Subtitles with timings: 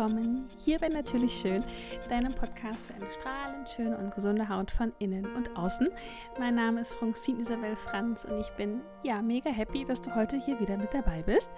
[0.00, 1.62] willkommen hier bei Natürlich Schön,
[2.08, 5.90] deinem Podcast für eine strahlend schöne und gesunde Haut von innen und außen.
[6.38, 10.38] Mein Name ist Francine Isabel Franz und ich bin ja mega happy, dass du heute
[10.38, 11.52] hier wieder mit dabei bist.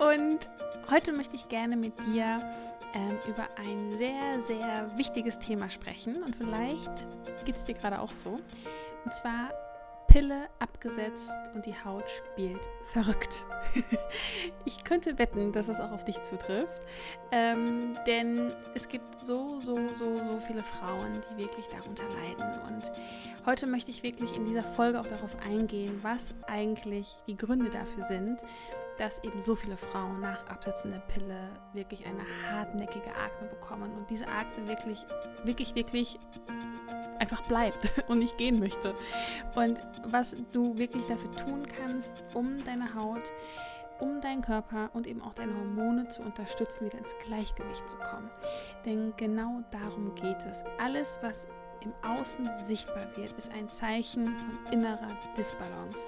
[0.00, 0.50] Und
[0.90, 2.40] heute möchte ich gerne mit dir
[2.92, 7.06] ähm, über ein sehr, sehr wichtiges Thema sprechen und vielleicht
[7.44, 8.40] geht es dir gerade auch so.
[9.04, 9.52] Und zwar
[10.16, 13.44] Pille abgesetzt und die Haut spielt verrückt.
[14.64, 16.80] ich könnte wetten, dass es auch auf dich zutrifft.
[17.32, 22.62] Ähm, denn es gibt so, so, so, so viele Frauen, die wirklich darunter leiden.
[22.66, 22.90] Und
[23.44, 28.04] heute möchte ich wirklich in dieser Folge auch darauf eingehen, was eigentlich die Gründe dafür
[28.04, 28.40] sind,
[28.98, 34.08] dass eben so viele Frauen nach Absetzen der Pille wirklich eine hartnäckige Akne bekommen und
[34.10, 35.04] diese Akne wirklich,
[35.44, 36.18] wirklich, wirklich
[37.18, 38.94] einfach bleibt und nicht gehen möchte.
[39.54, 43.32] Und was du wirklich dafür tun kannst, um deine Haut,
[43.98, 48.30] um deinen Körper und eben auch deine Hormone zu unterstützen, wieder ins Gleichgewicht zu kommen.
[48.84, 50.62] Denn genau darum geht es.
[50.78, 51.46] Alles, was
[51.80, 56.06] im Außen sichtbar wird, ist ein Zeichen von innerer Disbalance.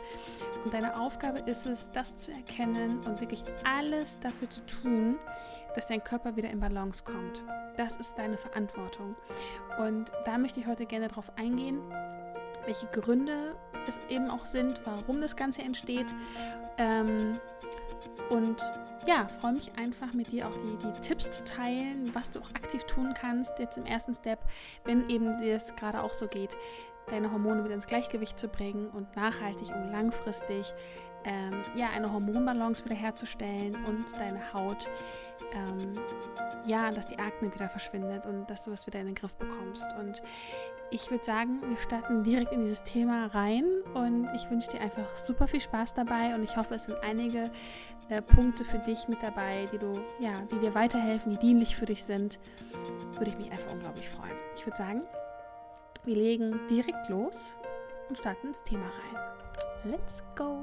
[0.65, 5.17] Und deine Aufgabe ist es, das zu erkennen und wirklich alles dafür zu tun,
[5.75, 7.43] dass dein Körper wieder in Balance kommt.
[7.77, 9.15] Das ist deine Verantwortung.
[9.79, 11.81] Und da möchte ich heute gerne darauf eingehen,
[12.67, 13.55] welche Gründe
[13.87, 16.15] es eben auch sind, warum das Ganze entsteht.
[16.77, 17.39] Ähm,
[18.31, 18.61] und
[19.09, 22.51] ja, freue mich einfach mit dir auch die, die Tipps zu teilen, was du auch
[22.51, 24.39] aktiv tun kannst, jetzt im ersten Step,
[24.85, 26.55] wenn eben dir es gerade auch so geht,
[27.07, 30.75] deine Hormone wieder ins Gleichgewicht zu bringen und nachhaltig und langfristig
[31.25, 34.91] ähm, ja, eine Hormonbalance wiederherzustellen und deine Haut,
[35.53, 35.99] ähm,
[36.67, 39.87] ja, dass die Akne wieder verschwindet und dass du es wieder in den Griff bekommst.
[39.99, 40.23] Und
[40.91, 45.15] ich würde sagen, wir starten direkt in dieses Thema rein und ich wünsche dir einfach
[45.17, 47.51] super viel Spaß dabei und ich hoffe, es sind einige
[48.09, 51.87] äh, Punkte für dich mit dabei, die du, ja, die dir weiterhelfen, die dienlich für
[51.87, 52.39] dich sind.
[53.13, 54.37] Würde ich mich einfach unglaublich freuen.
[54.57, 55.03] Ich würde sagen,
[56.05, 57.55] wir legen direkt los
[58.09, 59.91] und starten ins Thema rein.
[59.91, 60.59] Let's go!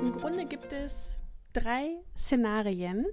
[0.00, 1.18] Im Grunde gibt es
[1.52, 3.06] drei Szenarien,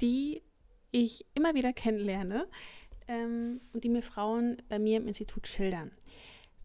[0.00, 0.42] die
[0.90, 2.46] ich immer wieder kennenlerne
[3.08, 5.92] ähm, und die mir Frauen bei mir im Institut schildern.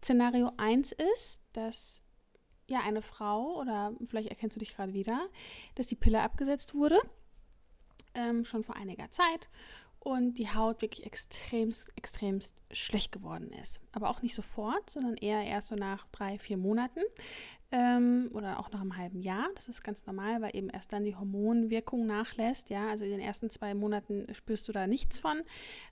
[0.02, 2.02] Szenario 1 ist, dass
[2.66, 5.28] ja eine Frau, oder vielleicht erkennst du dich gerade wieder,
[5.74, 6.98] dass die Pille abgesetzt wurde,
[8.14, 9.48] ähm, schon vor einiger Zeit
[9.98, 13.80] und die Haut wirklich extremst, extremst schlecht geworden ist.
[13.92, 17.00] Aber auch nicht sofort, sondern eher erst so nach drei, vier Monaten
[17.72, 19.48] ähm, oder auch nach einem halben Jahr.
[19.54, 22.70] Das ist ganz normal, weil eben erst dann die Hormonwirkung nachlässt.
[22.70, 25.42] Ja, also in den ersten zwei Monaten spürst du da nichts von,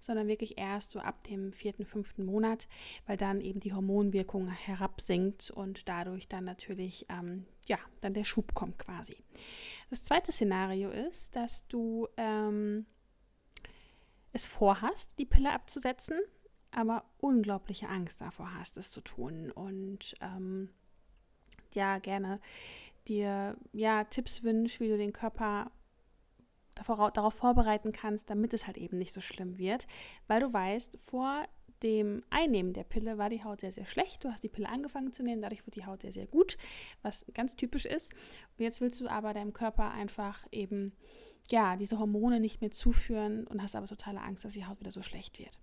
[0.00, 2.68] sondern wirklich erst so ab dem vierten, fünften Monat,
[3.06, 8.54] weil dann eben die Hormonwirkung herabsinkt und dadurch dann natürlich ähm, ja dann der Schub
[8.54, 9.16] kommt quasi.
[9.90, 12.86] Das zweite Szenario ist, dass du ähm,
[14.32, 16.18] es vorhast, die Pille abzusetzen,
[16.70, 20.70] aber unglaubliche Angst davor hast, es zu tun und ähm,
[21.78, 22.40] ja gerne
[23.08, 25.70] dir ja Tipps wünschst, wie du den Körper
[26.74, 29.86] darauf vorbereiten kannst, damit es halt eben nicht so schlimm wird,
[30.28, 31.44] weil du weißt, vor
[31.82, 34.24] dem Einnehmen der Pille war die Haut sehr, sehr schlecht.
[34.24, 36.58] Du hast die Pille angefangen zu nehmen, dadurch wird die Haut sehr, sehr gut,
[37.02, 38.12] was ganz typisch ist.
[38.56, 40.92] Und jetzt willst du aber deinem Körper einfach eben
[41.50, 44.90] ja, diese Hormone nicht mehr zuführen und hast aber totale Angst, dass die Haut wieder
[44.90, 45.58] so schlecht wird.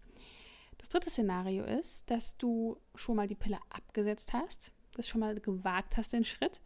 [0.77, 5.39] Das dritte Szenario ist, dass du schon mal die Pille abgesetzt hast, das schon mal
[5.39, 6.61] gewagt hast, den Schritt,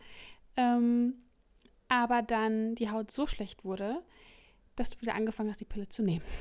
[0.57, 1.15] ähm,
[1.87, 4.01] aber dann die Haut so schlecht wurde,
[4.75, 6.23] dass du wieder angefangen hast, die Pille zu nehmen.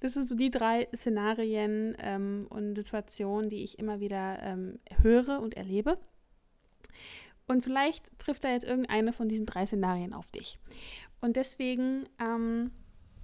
[0.00, 5.40] Das sind so die drei Szenarien ähm, und Situationen, die ich immer wieder ähm, höre
[5.40, 5.98] und erlebe.
[7.46, 10.58] Und vielleicht trifft da jetzt irgendeine von diesen drei Szenarien auf dich.
[11.22, 12.70] Und deswegen ähm,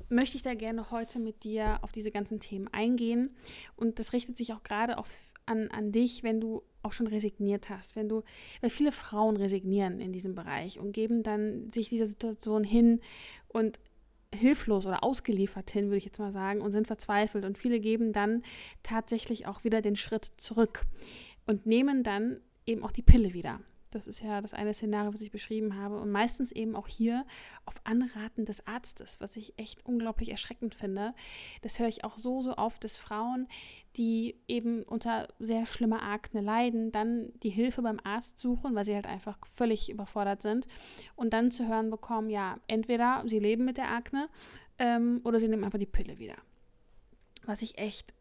[0.08, 3.34] möchte ich da gerne heute mit dir auf diese ganzen Themen eingehen.
[3.76, 5.10] Und das richtet sich auch gerade auf,
[5.46, 8.22] an, an dich, wenn du auch schon resigniert hast, wenn du,
[8.60, 13.00] weil viele Frauen resignieren in diesem Bereich und geben dann sich dieser Situation hin
[13.48, 13.80] und
[14.34, 17.44] hilflos oder ausgeliefert hin, würde ich jetzt mal sagen, und sind verzweifelt.
[17.44, 18.42] Und viele geben dann
[18.82, 20.86] tatsächlich auch wieder den Schritt zurück
[21.46, 23.60] und nehmen dann eben auch die Pille wieder.
[23.94, 25.98] Das ist ja das eine Szenario, was ich beschrieben habe.
[25.98, 27.24] Und meistens eben auch hier
[27.64, 31.14] auf Anraten des Arztes, was ich echt unglaublich erschreckend finde.
[31.62, 33.48] Das höre ich auch so, so oft, dass Frauen,
[33.96, 38.94] die eben unter sehr schlimmer Akne leiden, dann die Hilfe beim Arzt suchen, weil sie
[38.94, 40.66] halt einfach völlig überfordert sind.
[41.14, 44.28] Und dann zu hören bekommen, ja, entweder sie leben mit der Akne
[44.78, 46.36] ähm, oder sie nehmen einfach die Pille wieder.
[47.44, 48.14] Was ich echt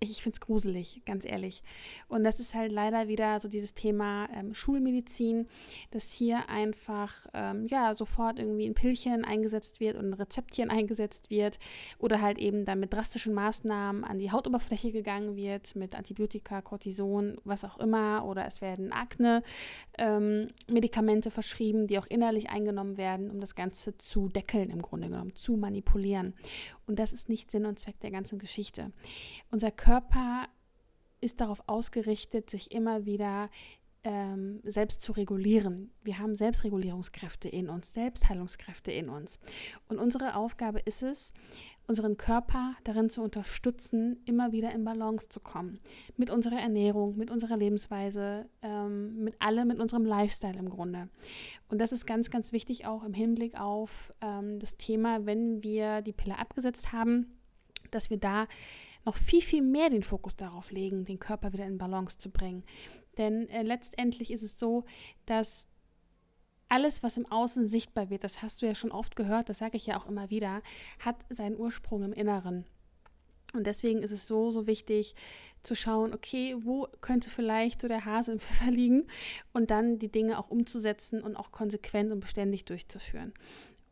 [0.00, 1.62] ich finde es gruselig, ganz ehrlich.
[2.08, 5.48] Und das ist halt leider wieder so dieses Thema ähm, Schulmedizin,
[5.90, 11.30] dass hier einfach ähm, ja sofort irgendwie ein Pillchen eingesetzt wird und ein Rezeptchen eingesetzt
[11.30, 11.58] wird
[11.98, 17.38] oder halt eben dann mit drastischen Maßnahmen an die Hautoberfläche gegangen wird, mit Antibiotika, Cortison,
[17.44, 23.40] was auch immer, oder es werden Akne-Medikamente ähm, verschrieben, die auch innerlich eingenommen werden, um
[23.40, 26.34] das Ganze zu deckeln im Grunde genommen, zu manipulieren.
[26.86, 28.92] Und das ist nicht Sinn und Zweck der ganzen Geschichte.
[29.50, 30.48] Unser Körper
[31.20, 33.50] ist darauf ausgerichtet, sich immer wieder
[34.06, 35.90] ähm, selbst zu regulieren.
[36.04, 39.40] Wir haben Selbstregulierungskräfte in uns, Selbstheilungskräfte in uns.
[39.88, 41.32] Und unsere Aufgabe ist es,
[41.88, 45.80] unseren Körper darin zu unterstützen, immer wieder in Balance zu kommen.
[46.16, 51.08] Mit unserer Ernährung, mit unserer Lebensweise, ähm, mit allem, mit unserem Lifestyle im Grunde.
[51.68, 56.00] Und das ist ganz, ganz wichtig auch im Hinblick auf ähm, das Thema, wenn wir
[56.02, 57.40] die Pille abgesetzt haben,
[57.90, 58.46] dass wir da
[59.04, 62.64] noch viel, viel mehr den Fokus darauf legen, den Körper wieder in Balance zu bringen.
[63.18, 64.84] Denn äh, letztendlich ist es so,
[65.24, 65.66] dass
[66.68, 69.76] alles, was im Außen sichtbar wird, das hast du ja schon oft gehört, das sage
[69.76, 70.62] ich ja auch immer wieder,
[70.98, 72.64] hat seinen Ursprung im Inneren.
[73.54, 75.14] Und deswegen ist es so, so wichtig
[75.62, 79.06] zu schauen, okay, wo könnte vielleicht so der Hase im Pfeffer liegen
[79.52, 83.32] und dann die Dinge auch umzusetzen und auch konsequent und beständig durchzuführen.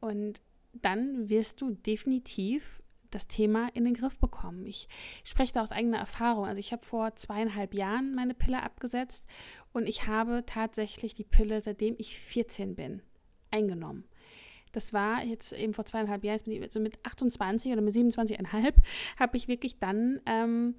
[0.00, 0.40] Und
[0.72, 2.82] dann wirst du definitiv
[3.14, 4.66] das Thema in den Griff bekommen.
[4.66, 4.88] Ich
[5.24, 6.46] spreche da aus eigener Erfahrung.
[6.46, 9.26] Also ich habe vor zweieinhalb Jahren meine Pille abgesetzt
[9.72, 13.02] und ich habe tatsächlich die Pille, seitdem ich 14 bin,
[13.50, 14.04] eingenommen.
[14.72, 18.74] Das war jetzt eben vor zweieinhalb Jahren, so mit 28 oder mit 27,5
[19.18, 20.74] habe ich wirklich dann ähm,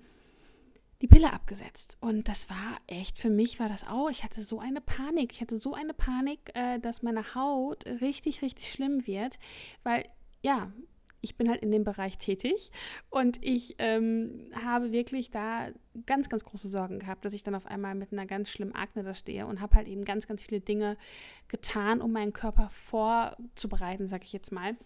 [1.01, 1.97] die Pille abgesetzt.
[2.01, 5.31] Und das war echt, für mich war das auch, ich hatte so eine Panik.
[5.31, 9.39] Ich hatte so eine Panik, äh, dass meine Haut richtig, richtig schlimm wird,
[9.83, 10.05] weil
[10.41, 10.71] ja,
[11.25, 12.71] ich bin halt in dem Bereich tätig
[13.09, 15.69] und ich ähm, habe wirklich da
[16.05, 19.03] ganz, ganz große Sorgen gehabt, dass ich dann auf einmal mit einer ganz schlimmen Akne
[19.03, 20.97] da stehe und habe halt eben ganz, ganz viele Dinge
[21.47, 24.77] getan, um meinen Körper vorzubereiten, sage ich jetzt mal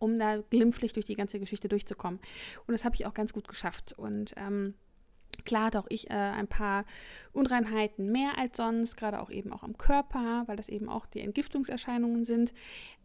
[0.00, 2.20] um da glimpflich durch die ganze Geschichte durchzukommen.
[2.68, 3.94] Und das habe ich auch ganz gut geschafft.
[3.98, 4.74] Und ähm,
[5.44, 6.84] Klar hat auch ich äh, ein paar
[7.32, 11.20] Unreinheiten mehr als sonst, gerade auch eben auch am Körper, weil das eben auch die
[11.20, 12.52] Entgiftungserscheinungen sind.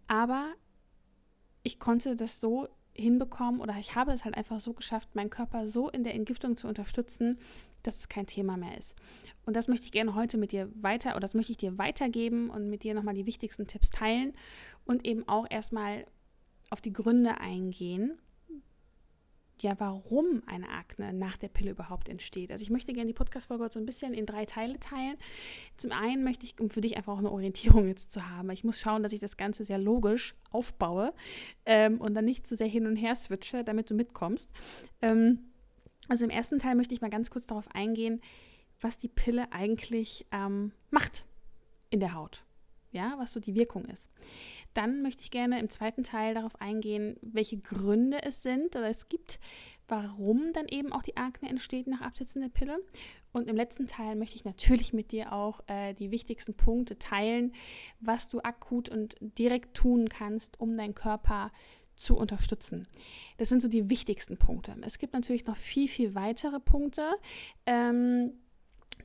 [0.08, 0.52] Aber
[1.64, 5.68] ich konnte das so hinbekommen oder ich habe es halt einfach so geschafft, meinen Körper
[5.68, 7.40] so in der Entgiftung zu unterstützen,
[7.82, 8.96] dass es kein Thema mehr ist.
[9.46, 12.50] Und das möchte ich gerne heute mit dir weiter oder das möchte ich dir weitergeben
[12.50, 14.34] und mit dir nochmal die wichtigsten Tipps teilen
[14.86, 16.06] und eben auch erstmal
[16.70, 18.18] auf die Gründe eingehen,
[19.64, 22.52] ja, warum eine Akne nach der Pille überhaupt entsteht.
[22.52, 25.18] Also ich möchte gerne die Podcast-Folge so ein bisschen in drei Teile teilen.
[25.78, 28.64] Zum einen möchte ich, um für dich einfach auch eine Orientierung jetzt zu haben, ich
[28.64, 31.14] muss schauen, dass ich das Ganze sehr logisch aufbaue
[31.66, 34.52] ähm, und dann nicht zu sehr hin und her switche, damit du mitkommst.
[35.02, 35.40] Ähm,
[36.10, 38.22] also im ersten Teil möchte ich mal ganz kurz darauf eingehen,
[38.82, 41.26] was die Pille eigentlich ähm, macht
[41.90, 42.44] in der Haut
[42.94, 44.10] ja, was so die Wirkung ist.
[44.74, 49.10] Dann möchte ich gerne im zweiten Teil darauf eingehen, welche Gründe es sind oder es
[49.10, 49.40] gibt,
[49.88, 52.80] warum dann eben auch die Akne entsteht nach Absetzen der Pille.
[53.32, 57.54] Und im letzten Teil möchte ich natürlich mit dir auch äh, die wichtigsten Punkte teilen,
[58.00, 61.52] was du akut und direkt tun kannst, um deinen Körper
[61.96, 62.88] zu unterstützen.
[63.38, 64.76] Das sind so die wichtigsten Punkte.
[64.82, 67.08] Es gibt natürlich noch viel, viel weitere Punkte.
[67.66, 68.34] Ähm,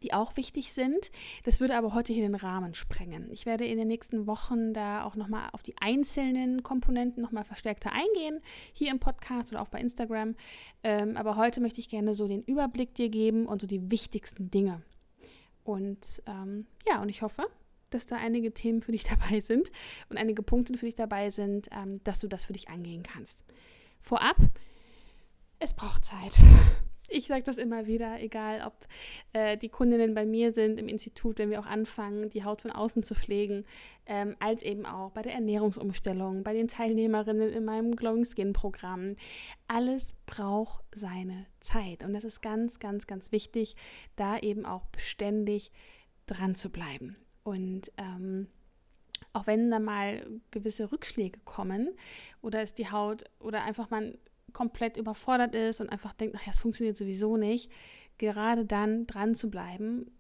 [0.03, 1.11] die auch wichtig sind.
[1.45, 3.31] Das würde aber heute hier den Rahmen sprengen.
[3.31, 7.93] Ich werde in den nächsten Wochen da auch nochmal auf die einzelnen Komponenten nochmal verstärkter
[7.93, 8.41] eingehen,
[8.73, 10.35] hier im Podcast oder auch bei Instagram.
[10.83, 14.51] Ähm, aber heute möchte ich gerne so den Überblick dir geben und so die wichtigsten
[14.51, 14.83] Dinge.
[15.65, 17.47] Und ähm, ja, und ich hoffe,
[17.91, 19.71] dass da einige Themen für dich dabei sind
[20.09, 23.45] und einige Punkte für dich dabei sind, ähm, dass du das für dich angehen kannst.
[24.01, 24.37] Vorab,
[25.59, 26.39] es braucht Zeit.
[27.11, 28.75] Ich sage das immer wieder, egal ob
[29.33, 32.71] äh, die Kundinnen bei mir sind im Institut, wenn wir auch anfangen, die Haut von
[32.71, 33.65] außen zu pflegen,
[34.07, 39.17] ähm, als eben auch bei der Ernährungsumstellung, bei den Teilnehmerinnen in meinem Glowing Skin Programm.
[39.69, 43.75] Alles braucht seine Zeit und das ist ganz, ganz, ganz wichtig,
[44.17, 45.73] da eben auch beständig
[46.27, 47.17] dran zu bleiben.
[47.43, 48.49] Und ähm,
[49.33, 51.91] auch wenn da mal gewisse Rückschläge kommen
[52.43, 54.19] oder ist die Haut oder einfach man
[54.53, 57.71] komplett überfordert ist und einfach denkt, ach ja, es funktioniert sowieso nicht,
[58.19, 60.11] gerade dann dran zu bleiben.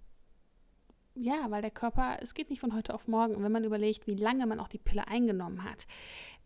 [1.14, 3.34] Ja, weil der Körper, es geht nicht von heute auf morgen.
[3.34, 5.86] Und wenn man überlegt, wie lange man auch die Pille eingenommen hat,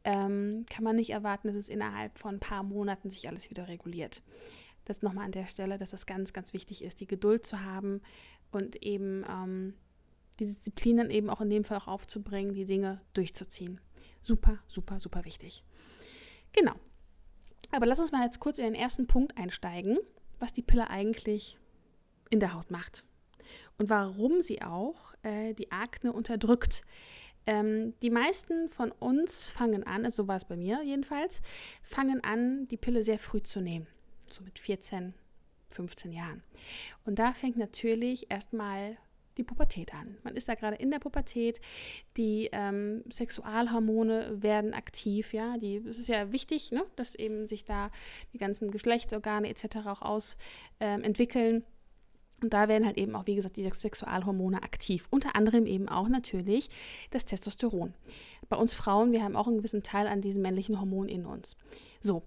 [0.04, 3.68] ähm, kann man nicht erwarten, dass es innerhalb von ein paar Monaten sich alles wieder
[3.68, 4.22] reguliert.
[4.84, 8.00] Das nochmal an der Stelle, dass das ganz, ganz wichtig ist, die Geduld zu haben
[8.50, 9.74] und eben ähm,
[10.40, 13.80] die Disziplin dann eben auch in dem Fall auch aufzubringen, die Dinge durchzuziehen.
[14.22, 15.64] Super, super, super wichtig.
[16.52, 16.74] Genau,
[17.70, 19.98] aber lass uns mal jetzt kurz in den ersten Punkt einsteigen.
[20.38, 21.56] was die Pille eigentlich
[22.30, 23.04] in der Haut macht
[23.78, 26.82] und warum sie auch äh, die Akne unterdrückt.
[27.46, 31.40] Ähm, die meisten von uns fangen an, also so war es bei mir jedenfalls,
[31.82, 33.86] fangen an, die Pille sehr früh zu nehmen.
[34.30, 35.14] So mit 14,
[35.70, 36.42] 15 Jahren.
[37.04, 38.96] Und da fängt natürlich erstmal
[39.36, 40.16] die Pubertät an.
[40.22, 41.60] Man ist da gerade in der Pubertät,
[42.16, 47.64] die ähm, Sexualhormone werden aktiv, ja, die, es ist ja wichtig, ne, dass eben sich
[47.64, 47.90] da
[48.32, 49.86] die ganzen Geschlechtsorgane etc.
[49.86, 51.56] auch ausentwickeln.
[51.56, 51.62] Ähm,
[52.42, 55.06] und da werden halt eben auch, wie gesagt, die Sexualhormone aktiv.
[55.10, 56.68] Unter anderem eben auch natürlich
[57.10, 57.94] das Testosteron.
[58.48, 61.56] Bei uns Frauen, wir haben auch einen gewissen Teil an diesem männlichen Hormon in uns.
[62.00, 62.24] So.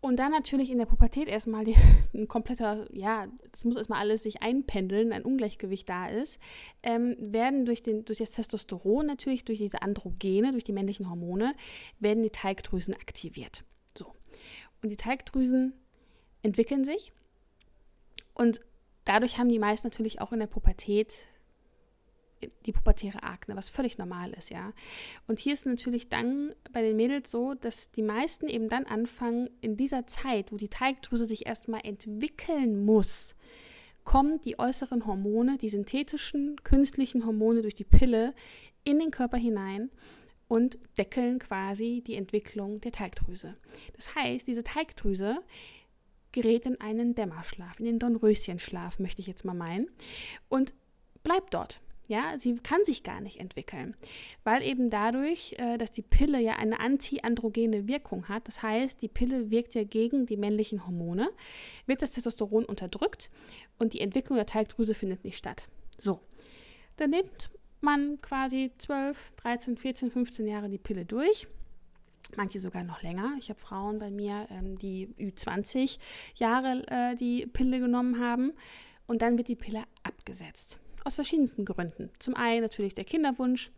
[0.00, 1.76] Und dann natürlich in der Pubertät erstmal die,
[2.14, 6.40] ein kompletter, ja, das muss erstmal alles sich einpendeln, ein Ungleichgewicht da ist,
[6.82, 11.54] ähm, werden durch, den, durch das Testosteron natürlich, durch diese Androgene, durch die männlichen Hormone,
[11.98, 13.64] werden die Teigdrüsen aktiviert.
[13.96, 14.06] So.
[14.82, 15.74] Und die Teigdrüsen
[16.42, 17.12] entwickeln sich
[18.32, 18.62] und
[19.04, 21.26] dadurch haben die meisten natürlich auch in der Pubertät
[22.66, 24.72] die pubertäre Akne, was völlig normal ist, ja.
[25.26, 29.48] Und hier ist natürlich dann bei den Mädels so, dass die meisten eben dann anfangen,
[29.60, 33.34] in dieser Zeit, wo die Teigdrüse sich erstmal entwickeln muss,
[34.04, 38.34] kommen die äußeren Hormone, die synthetischen, künstlichen Hormone durch die Pille
[38.84, 39.90] in den Körper hinein
[40.48, 43.56] und deckeln quasi die Entwicklung der Teigdrüse.
[43.94, 45.42] Das heißt, diese Teigdrüse
[46.32, 49.88] gerät in einen Dämmerschlaf, in den Dornröschenschlaf, möchte ich jetzt mal meinen,
[50.48, 50.74] und
[51.22, 51.80] bleibt dort.
[52.10, 53.94] Ja, sie kann sich gar nicht entwickeln,
[54.42, 59.06] weil eben dadurch, äh, dass die Pille ja eine antiandrogene Wirkung hat, das heißt, die
[59.06, 61.30] Pille wirkt ja gegen die männlichen Hormone,
[61.86, 63.30] wird das Testosteron unterdrückt
[63.78, 65.68] und die Entwicklung der Teigdrüse findet nicht statt.
[65.98, 66.18] So,
[66.96, 67.48] dann nimmt
[67.80, 71.46] man quasi 12, 13, 14, 15 Jahre die Pille durch
[72.36, 73.34] manche sogar noch länger.
[73.38, 75.98] Ich habe Frauen bei mir, ähm, die Ü20
[76.34, 78.52] Jahre äh, die Pille genommen haben
[79.06, 80.78] und dann wird die Pille abgesetzt.
[81.04, 82.10] Aus verschiedensten Gründen.
[82.18, 83.70] Zum einen natürlich der Kinderwunsch.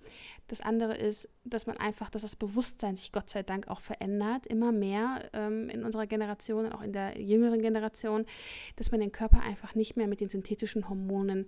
[0.49, 4.47] Das andere ist, dass man einfach, dass das Bewusstsein sich Gott sei Dank auch verändert,
[4.47, 8.25] immer mehr ähm, in unserer Generation und auch in der jüngeren Generation,
[8.77, 11.47] dass man den Körper einfach nicht mehr mit den synthetischen Hormonen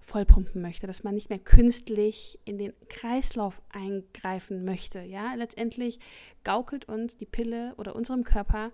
[0.00, 5.00] vollpumpen möchte, dass man nicht mehr künstlich in den Kreislauf eingreifen möchte.
[5.00, 5.98] Ja, letztendlich
[6.42, 8.72] gaukelt uns die Pille oder unserem Körper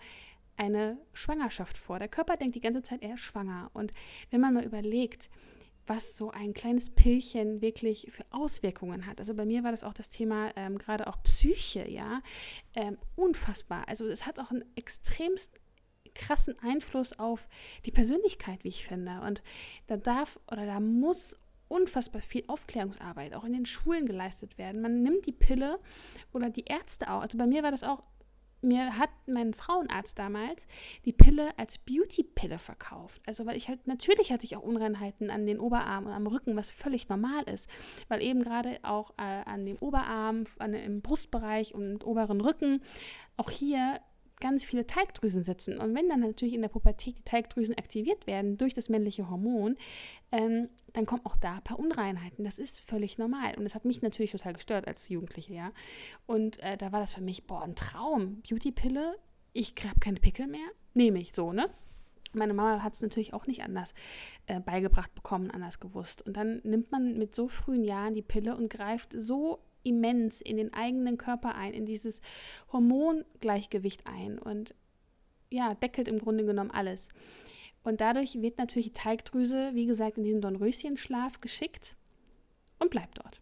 [0.57, 1.99] eine Schwangerschaft vor.
[1.99, 3.71] Der Körper denkt die ganze Zeit, er ist schwanger.
[3.75, 3.93] Und
[4.31, 5.29] wenn man mal überlegt,
[5.87, 9.21] was so ein kleines Pillchen wirklich für Auswirkungen hat.
[9.21, 12.23] Also bei mir war das auch das Thema ähm, gerade auch Psyche, ja,
[12.75, 13.89] ähm, unfassbar.
[13.89, 15.53] Also es hat auch einen extremst
[16.15, 17.49] krassen Einfluss auf
[17.85, 19.21] die Persönlichkeit, wie ich finde.
[19.21, 19.43] Und
[19.87, 21.39] da darf oder da muss
[21.69, 24.81] unfassbar viel Aufklärungsarbeit auch in den Schulen geleistet werden.
[24.81, 25.79] Man nimmt die Pille
[26.33, 27.21] oder die Ärzte auch.
[27.21, 28.03] Also bei mir war das auch
[28.67, 30.67] mir hat mein Frauenarzt damals
[31.05, 33.23] die Pille als Beauty-Pille verkauft.
[33.27, 36.57] Also weil ich halt, natürlich hatte ich auch Unreinheiten an den Oberarm und am Rücken,
[36.57, 37.71] was völlig normal ist.
[38.09, 42.83] Weil eben gerade auch äh, an dem Oberarm, an, im Brustbereich und oberen Rücken,
[43.37, 44.01] auch hier
[44.41, 45.79] ganz viele Teigdrüsen sitzen.
[45.79, 49.77] Und wenn dann natürlich in der Pubertät die Teigdrüsen aktiviert werden durch das männliche Hormon,
[50.33, 52.45] ähm, dann kommen auch da ein paar Unreinheiten.
[52.45, 53.55] Das ist völlig normal.
[53.57, 55.73] Und das hat mich natürlich total gestört als Jugendliche, ja.
[56.27, 58.43] Und äh, da war das für mich, boah, ein Traum.
[58.49, 59.17] Beautypille,
[59.53, 61.71] ich habe keine Pickel mehr, nehme ich so, ne?
[62.33, 63.95] Meine Mama hat es natürlich auch nicht anders
[64.47, 66.21] äh, beigebracht bekommen, anders gewusst.
[66.21, 70.57] Und dann nimmt man mit so frühen Jahren die Pille und greift so immens in
[70.57, 72.21] den eigenen Körper ein, in dieses
[72.73, 74.75] Hormongleichgewicht ein und
[75.51, 77.09] ja, deckelt im Grunde genommen alles.
[77.83, 81.97] Und dadurch wird natürlich die Teigdrüse, wie gesagt, in diesen Dornröschenschlaf geschickt
[82.81, 83.41] und bleibt dort.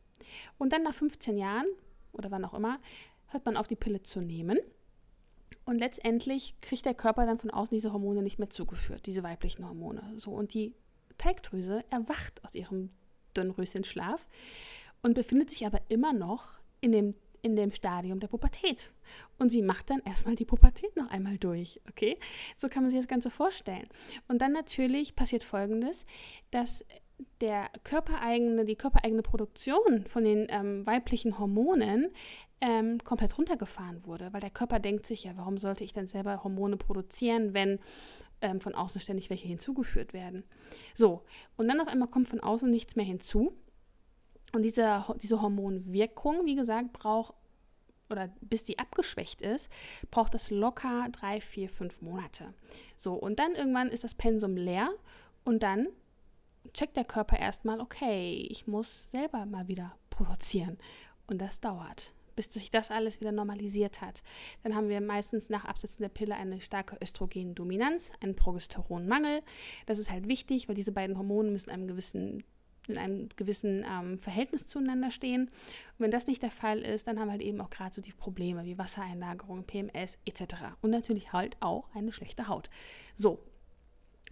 [0.58, 1.66] Und dann nach 15 Jahren
[2.12, 2.78] oder wann auch immer,
[3.28, 4.58] hört man auf, die Pille zu nehmen.
[5.64, 9.66] Und letztendlich kriegt der Körper dann von außen diese Hormone nicht mehr zugeführt, diese weiblichen
[9.66, 10.12] Hormone.
[10.16, 10.74] So, und die
[11.16, 12.90] Teigdrüse erwacht aus ihrem
[13.34, 14.28] Dornröschenschlaf
[15.04, 18.90] und befindet sich aber immer noch in dem, in dem Stadium der Pubertät.
[19.38, 22.18] Und sie macht dann erstmal die Pubertät noch einmal durch, okay?
[22.56, 23.86] So kann man sich das Ganze vorstellen.
[24.28, 26.06] Und dann natürlich passiert Folgendes,
[26.50, 26.84] dass
[27.42, 32.08] der körpereigene, die körpereigene Produktion von den ähm, weiblichen Hormonen
[32.62, 36.42] ähm, komplett runtergefahren wurde, weil der Körper denkt sich, ja, warum sollte ich denn selber
[36.42, 37.78] Hormone produzieren, wenn
[38.40, 40.44] ähm, von außen ständig welche hinzugeführt werden?
[40.94, 41.22] So,
[41.56, 43.54] und dann auf einmal kommt von außen nichts mehr hinzu
[44.54, 47.34] und diese, diese Hormonwirkung, wie gesagt, braucht,
[48.08, 49.68] oder bis die abgeschwächt ist,
[50.12, 52.54] braucht das locker drei, vier, fünf Monate.
[52.96, 54.90] So, und dann irgendwann ist das Pensum leer
[55.44, 55.88] und dann
[56.72, 60.78] checkt der Körper erstmal, okay, ich muss selber mal wieder produzieren.
[61.26, 64.22] Und das dauert, bis sich das alles wieder normalisiert hat.
[64.62, 69.42] Dann haben wir meistens nach Absetzen der Pille eine starke Östrogendominanz, einen Progesteronmangel.
[69.86, 72.44] Das ist halt wichtig, weil diese beiden Hormone müssen einem gewissen
[72.88, 75.44] in einem gewissen ähm, Verhältnis zueinander stehen.
[75.44, 75.50] Und
[75.98, 78.12] wenn das nicht der Fall ist, dann haben wir halt eben auch gerade so die
[78.12, 80.54] Probleme wie Wassereinlagerung, PMS etc.
[80.82, 82.70] Und natürlich halt auch eine schlechte Haut.
[83.16, 83.40] So,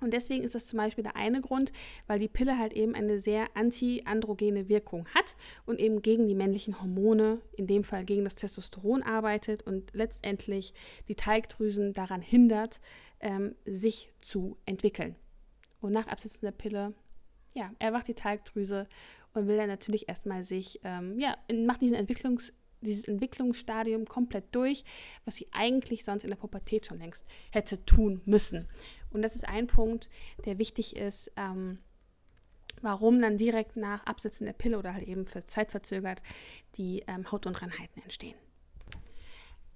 [0.02, 1.72] und deswegen ist das zum Beispiel der eine Grund,
[2.06, 6.80] weil die Pille halt eben eine sehr antiandrogene Wirkung hat und eben gegen die männlichen
[6.80, 10.74] Hormone, in dem Fall gegen das Testosteron arbeitet und letztendlich
[11.08, 12.80] die Teigdrüsen daran hindert,
[13.20, 15.14] ähm, sich zu entwickeln.
[15.80, 16.94] Und nach Absetzen der Pille,
[17.54, 18.88] ja, erwacht die Teigdrüse
[19.34, 24.84] und will dann natürlich erstmal sich, ähm, ja, macht diesen Entwicklungs dieses Entwicklungsstadium komplett durch,
[25.24, 28.68] was sie eigentlich sonst in der Pubertät schon längst hätte tun müssen.
[29.10, 30.10] Und das ist ein Punkt,
[30.44, 31.78] der wichtig ist, ähm,
[32.80, 36.22] warum dann direkt nach Absetzen der Pille oder halt eben für zeitverzögert
[36.76, 38.36] die ähm, Hautunreinheiten entstehen.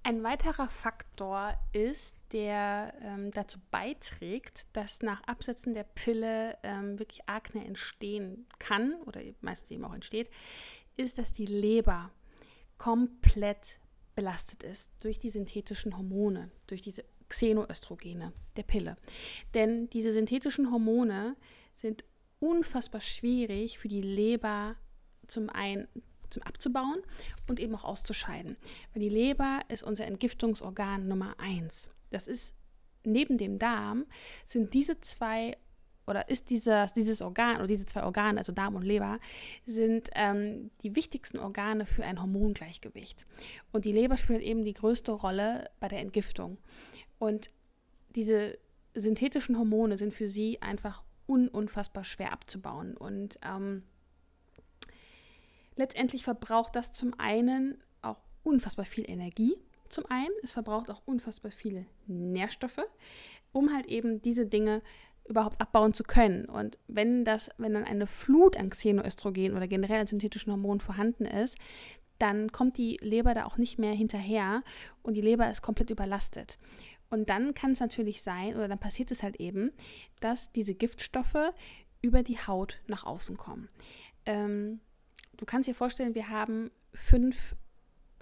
[0.07, 7.29] Ein weiterer Faktor ist, der ähm, dazu beiträgt, dass nach Absetzen der Pille ähm, wirklich
[7.29, 10.31] Akne entstehen kann oder meistens eben auch entsteht,
[10.97, 12.13] ist, dass die Leber
[12.79, 13.81] komplett
[14.15, 18.97] belastet ist durch die synthetischen Hormone, durch diese Xenoöstrogene der Pille.
[19.55, 21.35] Denn diese synthetischen Hormone
[21.75, 22.05] sind
[22.39, 24.77] unfassbar schwierig für die Leber
[25.27, 25.89] zum einen
[26.31, 27.03] zum abzubauen
[27.49, 28.57] und eben auch auszuscheiden.
[28.93, 31.89] Weil die Leber ist unser Entgiftungsorgan Nummer eins.
[32.11, 32.55] Das ist
[33.05, 34.07] neben dem Darm
[34.45, 35.57] sind diese zwei
[36.07, 39.19] oder ist dieses, dieses Organ oder diese zwei Organe, also Darm und Leber,
[39.65, 43.27] sind ähm, die wichtigsten Organe für ein Hormongleichgewicht.
[43.73, 46.59] Und die Leber spielt eben die größte Rolle bei der Entgiftung.
[47.19, 47.51] Und
[48.15, 48.57] diese
[48.95, 52.97] synthetischen Hormone sind für sie einfach un unfassbar schwer abzubauen.
[52.97, 53.83] Und ähm,
[55.77, 59.57] letztendlich verbraucht das zum einen auch unfassbar viel Energie.
[59.89, 62.85] Zum einen, es verbraucht auch unfassbar viele Nährstoffe,
[63.53, 64.83] um halt eben diese Dinge
[65.29, 66.47] überhaupt abbauen zu können.
[66.47, 71.25] Und wenn das, wenn dann eine Flut an Xenoöstrogen oder generell an synthetischen Hormonen vorhanden
[71.25, 71.57] ist,
[72.19, 74.63] dann kommt die Leber da auch nicht mehr hinterher
[75.03, 76.59] und die Leber ist komplett überlastet.
[77.11, 79.71] Und dann kann es natürlich sein, oder dann passiert es halt eben,
[80.21, 81.53] dass diese Giftstoffe
[82.03, 83.69] über die Haut nach außen kommen.
[84.25, 84.81] Ähm,
[85.37, 87.57] du kannst dir vorstellen, wir haben fünf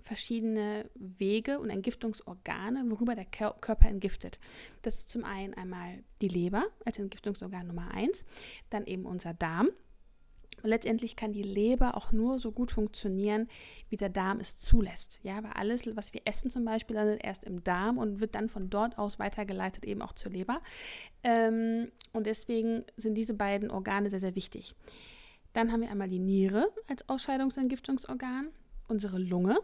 [0.03, 4.39] verschiedene Wege und Entgiftungsorgane, worüber der Körper entgiftet.
[4.83, 8.25] Das ist zum einen einmal die Leber als Entgiftungsorgan Nummer eins,
[8.69, 9.71] dann eben unser Darm,
[10.65, 13.49] und letztendlich kann die Leber auch nur so gut funktionieren,
[13.91, 15.21] wie der Darm es zulässt.
[15.23, 18.49] Ja, weil alles, was wir essen zum Beispiel, landet erst im Darm und wird dann
[18.49, 20.63] von dort aus weitergeleitet eben auch zur Leber.
[21.23, 24.75] Ähm, und deswegen sind diese beiden Organe sehr, sehr wichtig.
[25.55, 28.51] Dann haben wir einmal die Niere als Ausscheidungsentgiftungsorgan,
[28.89, 29.59] unsere Lunge,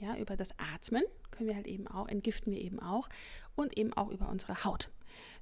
[0.00, 3.08] ja, über das Atmen können wir halt eben auch, entgiften wir eben auch
[3.54, 4.90] und eben auch über unsere Haut.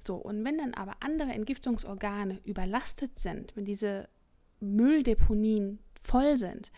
[0.05, 4.09] So, und wenn dann aber andere Entgiftungsorgane überlastet sind, wenn diese
[4.59, 6.71] Mülldeponien voll sind,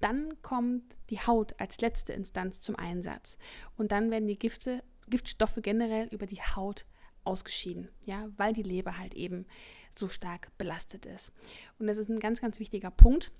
[0.00, 3.36] dann kommt die Haut als letzte Instanz zum Einsatz.
[3.76, 6.86] Und dann werden die Gifte, Giftstoffe generell über die Haut
[7.24, 9.46] ausgeschieden, ja, weil die Leber halt eben
[9.98, 11.32] so stark belastet ist.
[11.78, 13.32] Und das ist ein ganz, ganz wichtiger Punkt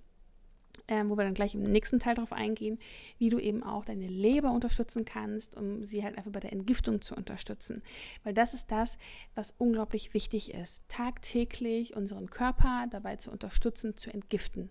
[0.89, 2.79] ähm, wo wir dann gleich im nächsten Teil darauf eingehen,
[3.19, 7.01] wie du eben auch deine Leber unterstützen kannst, um sie halt einfach bei der Entgiftung
[7.01, 7.83] zu unterstützen.
[8.25, 8.99] Weil das ist das,
[9.35, 14.71] was unglaublich wichtig ist, tagtäglich unseren Körper dabei zu unterstützen, zu entgiften.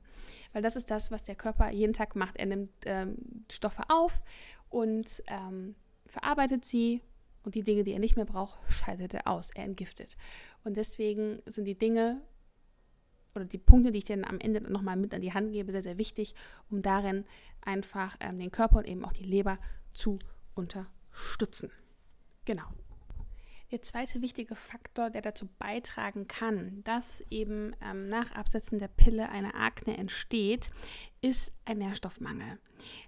[0.54, 2.38] Weil das ist das, was der Körper jeden Tag macht.
[2.38, 4.22] Er nimmt ähm, Stoffe auf
[4.70, 7.02] und ähm, verarbeitet sie
[7.44, 9.52] und die Dinge, die er nicht mehr braucht, scheidet er aus.
[9.56, 10.18] Er entgiftet.
[10.64, 12.22] Und deswegen sind die Dinge,
[13.36, 15.82] oder die Punkte, die ich dir am Ende nochmal mit an die Hand gebe, sehr,
[15.82, 16.36] sehr wichtig,
[16.70, 17.26] um darin
[17.62, 19.60] einfach ähm, den Körper und eben auch die Leber
[19.94, 20.20] zu
[20.56, 21.72] unterstützen.
[22.46, 22.66] Genau.
[23.72, 29.30] Der zweite wichtige Faktor, der dazu beitragen kann, dass eben ähm, nach Absetzen der Pille
[29.30, 30.72] eine Akne entsteht,
[31.22, 32.58] ist ein Nährstoffmangel.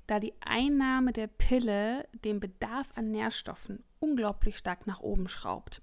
[0.05, 5.81] Da die Einnahme der Pille den Bedarf an Nährstoffen unglaublich stark nach oben schraubt.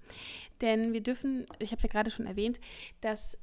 [0.60, 2.60] Denn wir dürfen, ich habe ja gerade schon erwähnt,
[3.00, 3.36] dass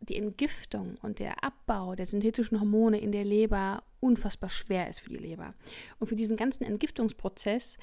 [0.00, 5.10] die Entgiftung und der Abbau der synthetischen Hormone in der Leber unfassbar schwer ist für
[5.10, 5.54] die Leber.
[5.98, 7.78] Und für diesen ganzen Entgiftungsprozess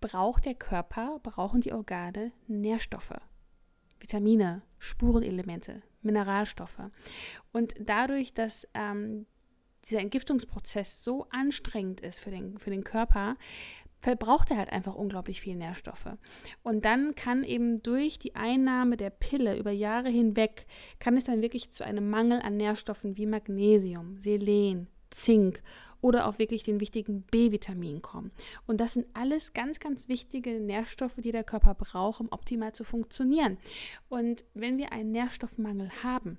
[0.00, 3.20] braucht der Körper, brauchen die Organe Nährstoffe,
[4.00, 6.80] Vitamine, Spurenelemente, Mineralstoffe.
[7.52, 9.26] Und dadurch, dass ähm,
[9.84, 13.36] dieser Entgiftungsprozess so anstrengend ist für den, für den Körper,
[14.00, 16.08] verbraucht er halt einfach unglaublich viel Nährstoffe.
[16.62, 20.66] Und dann kann eben durch die Einnahme der Pille über Jahre hinweg,
[21.00, 25.62] kann es dann wirklich zu einem Mangel an Nährstoffen wie Magnesium, Selen, Zink
[26.00, 28.30] oder auch wirklich den wichtigen B-Vitamin kommen.
[28.66, 32.84] Und das sind alles ganz, ganz wichtige Nährstoffe, die der Körper braucht, um optimal zu
[32.84, 33.58] funktionieren.
[34.08, 36.38] Und wenn wir einen Nährstoffmangel haben,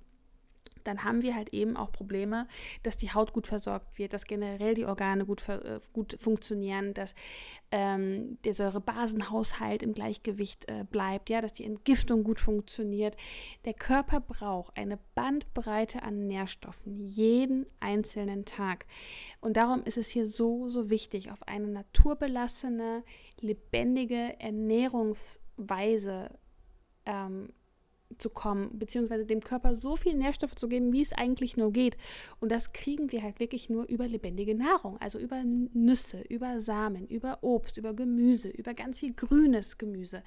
[0.84, 2.48] dann haben wir halt eben auch Probleme,
[2.84, 7.16] dass die Haut gut versorgt wird, dass generell die Organe gut, äh, gut funktionieren, dass
[7.72, 13.16] ähm, der Säurebasenhaushalt im Gleichgewicht äh, bleibt, ja, dass die Entgiftung gut funktioniert.
[13.66, 18.86] Der Körper braucht eine Bandbreite an Nährstoffen jeden einzelnen Tag.
[19.42, 23.04] Und darum ist es hier so, so wichtig, auf eine naturbelassene,
[23.40, 26.32] lebendige Ernährungsweise
[27.06, 27.50] ähm,
[28.18, 31.96] zu kommen, beziehungsweise dem Körper so viel Nährstoffe zu geben, wie es eigentlich nur geht.
[32.40, 37.08] Und das kriegen wir halt wirklich nur über lebendige Nahrung, also über Nüsse, über Samen,
[37.08, 40.24] über Obst, über Gemüse, über ganz viel grünes Gemüse,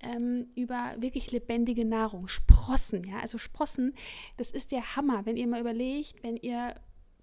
[0.00, 3.94] ähm, über wirklich lebendige Nahrung, Sprossen, ja, also Sprossen,
[4.36, 6.74] das ist der Hammer, wenn ihr mal überlegt, wenn ihr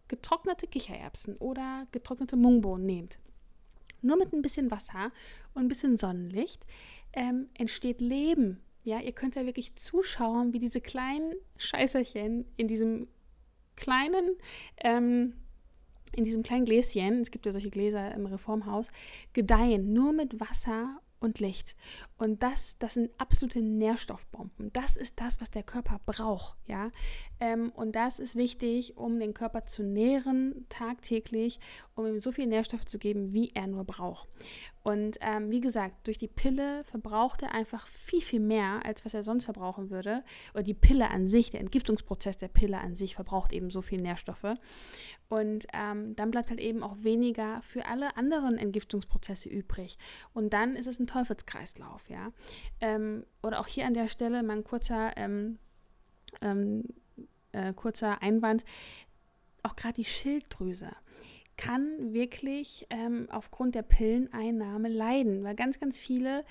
[0.08, 3.20] getrocknete Kichererbsen oder getrocknete Mungbohnen nehmt.
[4.02, 5.12] Nur mit ein bisschen Wasser
[5.54, 6.66] und ein bisschen Sonnenlicht
[7.14, 13.08] ähm, entsteht Leben ja, ihr könnt ja wirklich zuschauen, wie diese kleinen Scheißerchen in diesem
[13.76, 14.36] kleinen,
[14.78, 15.34] ähm,
[16.16, 18.88] in diesem kleinen Gläschen, es gibt ja solche Gläser im Reformhaus,
[19.34, 21.76] gedeihen, nur mit Wasser und Licht.
[22.18, 24.72] Und das, das sind absolute Nährstoffbomben.
[24.74, 26.92] Das ist das, was der Körper braucht, ja.
[27.40, 31.60] Ähm, und das ist wichtig, um den Körper zu nähren tagtäglich,
[31.96, 34.30] um ihm so viel Nährstoffe zu geben, wie er nur braucht.
[34.90, 39.14] Und ähm, wie gesagt, durch die Pille verbraucht er einfach viel, viel mehr, als was
[39.14, 40.24] er sonst verbrauchen würde.
[40.56, 44.02] Oder die Pille an sich, der Entgiftungsprozess der Pille an sich verbraucht eben so viel
[44.02, 44.48] Nährstoffe.
[45.28, 50.00] Und ähm, dann bleibt halt eben auch weniger für alle anderen Entgiftungsprozesse übrig.
[50.34, 52.32] Und dann ist es ein Teufelskreislauf, ja.
[52.82, 55.60] Ähm, oder auch hier an der Stelle mal ein kurzer, ähm,
[56.42, 56.86] ähm,
[57.52, 58.66] äh, kurzer Einwand.
[59.62, 60.90] Auch gerade die Schilddrüse
[61.60, 66.46] kann wirklich ähm, aufgrund der Pilleneinnahme leiden, weil ganz, ganz viele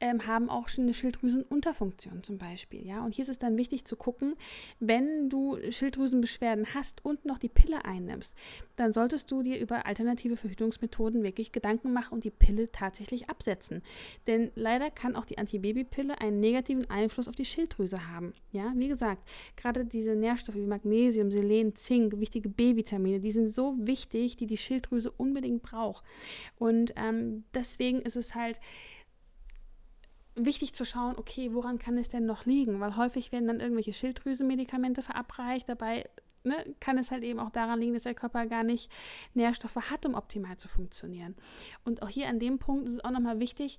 [0.00, 2.86] ähm, haben auch schon eine Schilddrüsenunterfunktion zum Beispiel.
[2.86, 3.04] Ja?
[3.04, 4.36] Und hier ist es dann wichtig zu gucken,
[4.80, 8.34] wenn du Schilddrüsenbeschwerden hast und noch die Pille einnimmst,
[8.76, 13.82] dann solltest du dir über alternative Verhütungsmethoden wirklich Gedanken machen und die Pille tatsächlich absetzen.
[14.26, 18.32] Denn leider kann auch die Antibabypille einen negativen Einfluss auf die Schilddrüse haben.
[18.50, 23.76] Ja, wie gesagt, gerade diese Nährstoffe wie Magnesium, Selen, Zink, wichtige B-Vitamine, die sind so
[23.78, 26.04] wichtig, die die die Schilddrüse unbedingt braucht.
[26.56, 28.60] Und ähm, deswegen ist es halt
[30.36, 32.80] wichtig zu schauen, okay, woran kann es denn noch liegen?
[32.80, 35.68] Weil häufig werden dann irgendwelche Schilddrüsenmedikamente verabreicht.
[35.68, 36.08] Dabei
[36.44, 38.90] ne, kann es halt eben auch daran liegen, dass der Körper gar nicht
[39.34, 41.34] Nährstoffe hat, um optimal zu funktionieren.
[41.84, 43.78] Und auch hier an dem Punkt ist es auch nochmal wichtig,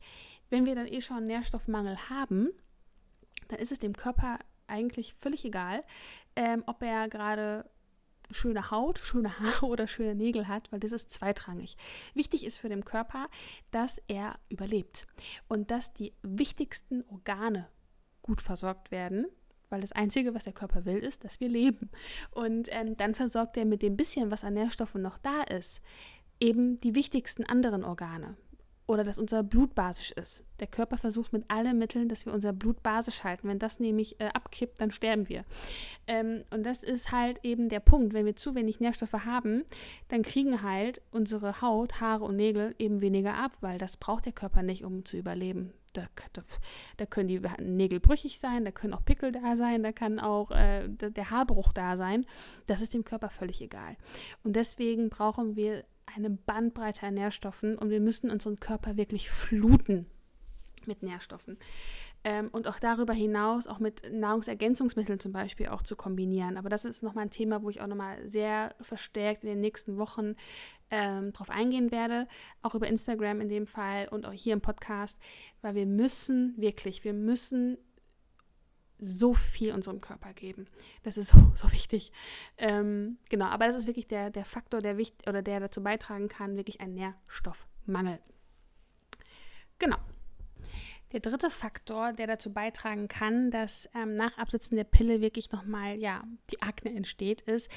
[0.50, 2.50] wenn wir dann eh schon Nährstoffmangel haben,
[3.48, 5.84] dann ist es dem Körper eigentlich völlig egal,
[6.36, 7.70] ähm, ob er gerade
[8.32, 11.78] schöne Haut, schöne Haare oder schöne Nägel hat, weil das ist zweitrangig.
[12.14, 13.28] Wichtig ist für den Körper,
[13.72, 15.08] dass er überlebt
[15.48, 17.68] und dass die wichtigsten Organe
[18.22, 19.28] gut versorgt werden,
[19.70, 21.90] weil das Einzige, was der Körper will, ist, dass wir leben.
[22.32, 25.82] Und ähm, dann versorgt er mit dem bisschen, was an Nährstoffen noch da ist,
[26.40, 28.38] eben die wichtigsten anderen Organe
[28.88, 30.44] oder dass unser Blut basisch ist.
[30.60, 33.48] Der Körper versucht mit allen Mitteln, dass wir unser Blut basisch halten.
[33.48, 35.44] Wenn das nämlich äh, abkippt, dann sterben wir.
[36.08, 38.14] Ähm, und das ist halt eben der Punkt.
[38.14, 39.64] Wenn wir zu wenig Nährstoffe haben,
[40.10, 44.34] dann kriegen halt unsere Haut, Haare und Nägel eben weniger ab, weil das braucht der
[44.34, 45.74] Körper nicht, um zu überleben.
[45.94, 46.42] Da, da,
[46.98, 50.52] da können die Nägel brüchig sein, da können auch Pickel da sein, da kann auch
[50.52, 52.26] äh, der Haarbruch da sein.
[52.66, 53.96] Das ist dem Körper völlig egal.
[54.44, 60.08] Und deswegen brauchen wir eine Bandbreite an Nährstoffen und wir müssen unseren Körper wirklich fluten
[60.88, 61.58] mit Nährstoffen.
[62.24, 66.58] Ähm, und auch darüber hinaus auch mit Nahrungsergänzungsmitteln zum Beispiel auch zu kombinieren.
[66.58, 69.98] Aber das ist nochmal ein Thema, wo ich auch nochmal sehr verstärkt in den nächsten
[69.98, 70.36] Wochen
[70.90, 72.28] ähm, drauf eingehen werde,
[72.64, 75.20] auch über Instagram in dem Fall und auch hier im Podcast,
[75.62, 77.78] weil wir müssen wirklich, wir müssen
[79.00, 80.68] so viel unserem Körper geben.
[81.04, 82.12] Das ist so, so wichtig.
[82.58, 86.30] Ähm, genau, aber das ist wirklich der, der Faktor, der wichtig oder der dazu beitragen
[86.30, 88.20] kann, wirklich ein Nährstoffmangel.
[89.80, 89.98] Genau.
[91.12, 95.98] Der dritte Faktor, der dazu beitragen kann, dass ähm, nach Absetzen der Pille wirklich nochmal
[95.98, 97.72] ja, die Akne entsteht, ist,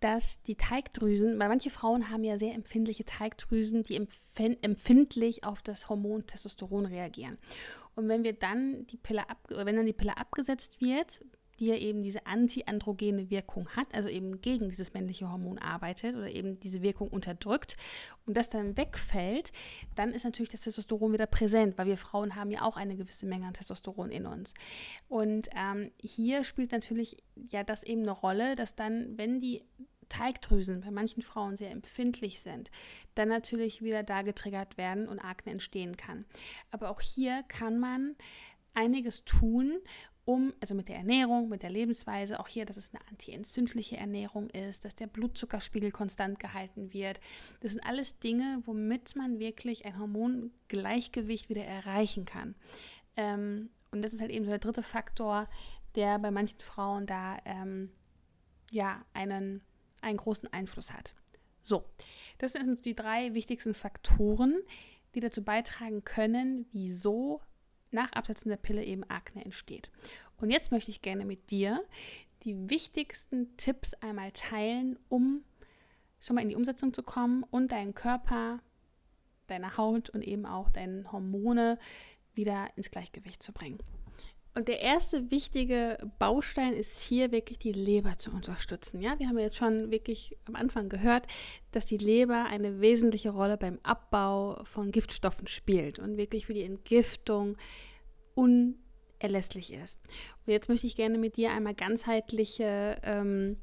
[0.00, 5.88] dass die Teigdrüsen, weil manche Frauen haben ja sehr empfindliche Teigdrüsen, die empfindlich auf das
[5.88, 7.38] Hormon Testosteron reagieren.
[7.96, 11.20] Und wenn wir dann die Pille ab, wenn dann die Pille abgesetzt wird,
[11.58, 16.30] die ja eben diese antiandrogene Wirkung hat, also eben gegen dieses männliche Hormon arbeitet oder
[16.30, 17.76] eben diese Wirkung unterdrückt
[18.26, 19.52] und das dann wegfällt,
[19.94, 23.26] dann ist natürlich das Testosteron wieder präsent, weil wir Frauen haben ja auch eine gewisse
[23.26, 24.52] Menge an Testosteron in uns.
[25.08, 29.64] Und ähm, hier spielt natürlich ja das eben eine Rolle, dass dann, wenn die
[30.08, 32.70] Teigdrüsen bei manchen Frauen sehr empfindlich sind,
[33.14, 36.24] dann natürlich wieder da getriggert werden und Akne entstehen kann.
[36.70, 38.16] Aber auch hier kann man
[38.74, 39.78] einiges tun,
[40.26, 44.50] um, also mit der Ernährung, mit der Lebensweise, auch hier, dass es eine antientzündliche Ernährung
[44.50, 47.20] ist, dass der Blutzuckerspiegel konstant gehalten wird.
[47.60, 52.56] Das sind alles Dinge, womit man wirklich ein Hormongleichgewicht wieder erreichen kann.
[53.16, 55.48] Ähm, und das ist halt eben so der dritte Faktor,
[55.94, 57.90] der bei manchen Frauen da ähm,
[58.72, 59.62] ja einen,
[60.06, 61.14] einen großen Einfluss hat.
[61.62, 61.84] So,
[62.38, 64.56] das sind die drei wichtigsten Faktoren,
[65.14, 67.40] die dazu beitragen können, wieso
[67.90, 69.90] nach Absetzen der Pille eben Akne entsteht.
[70.38, 71.82] Und jetzt möchte ich gerne mit dir
[72.44, 75.42] die wichtigsten Tipps einmal teilen, um
[76.20, 78.60] schon mal in die Umsetzung zu kommen und deinen Körper,
[79.46, 81.78] deine Haut und eben auch deine Hormone
[82.34, 83.78] wieder ins Gleichgewicht zu bringen.
[84.56, 89.02] Und der erste wichtige Baustein ist hier wirklich die Leber zu unterstützen.
[89.02, 91.26] Ja, wir haben jetzt schon wirklich am Anfang gehört,
[91.72, 96.62] dass die Leber eine wesentliche Rolle beim Abbau von Giftstoffen spielt und wirklich für die
[96.62, 97.58] Entgiftung
[98.34, 100.00] unerlässlich ist.
[100.46, 103.58] Und jetzt möchte ich gerne mit dir einmal ganzheitliche ähm,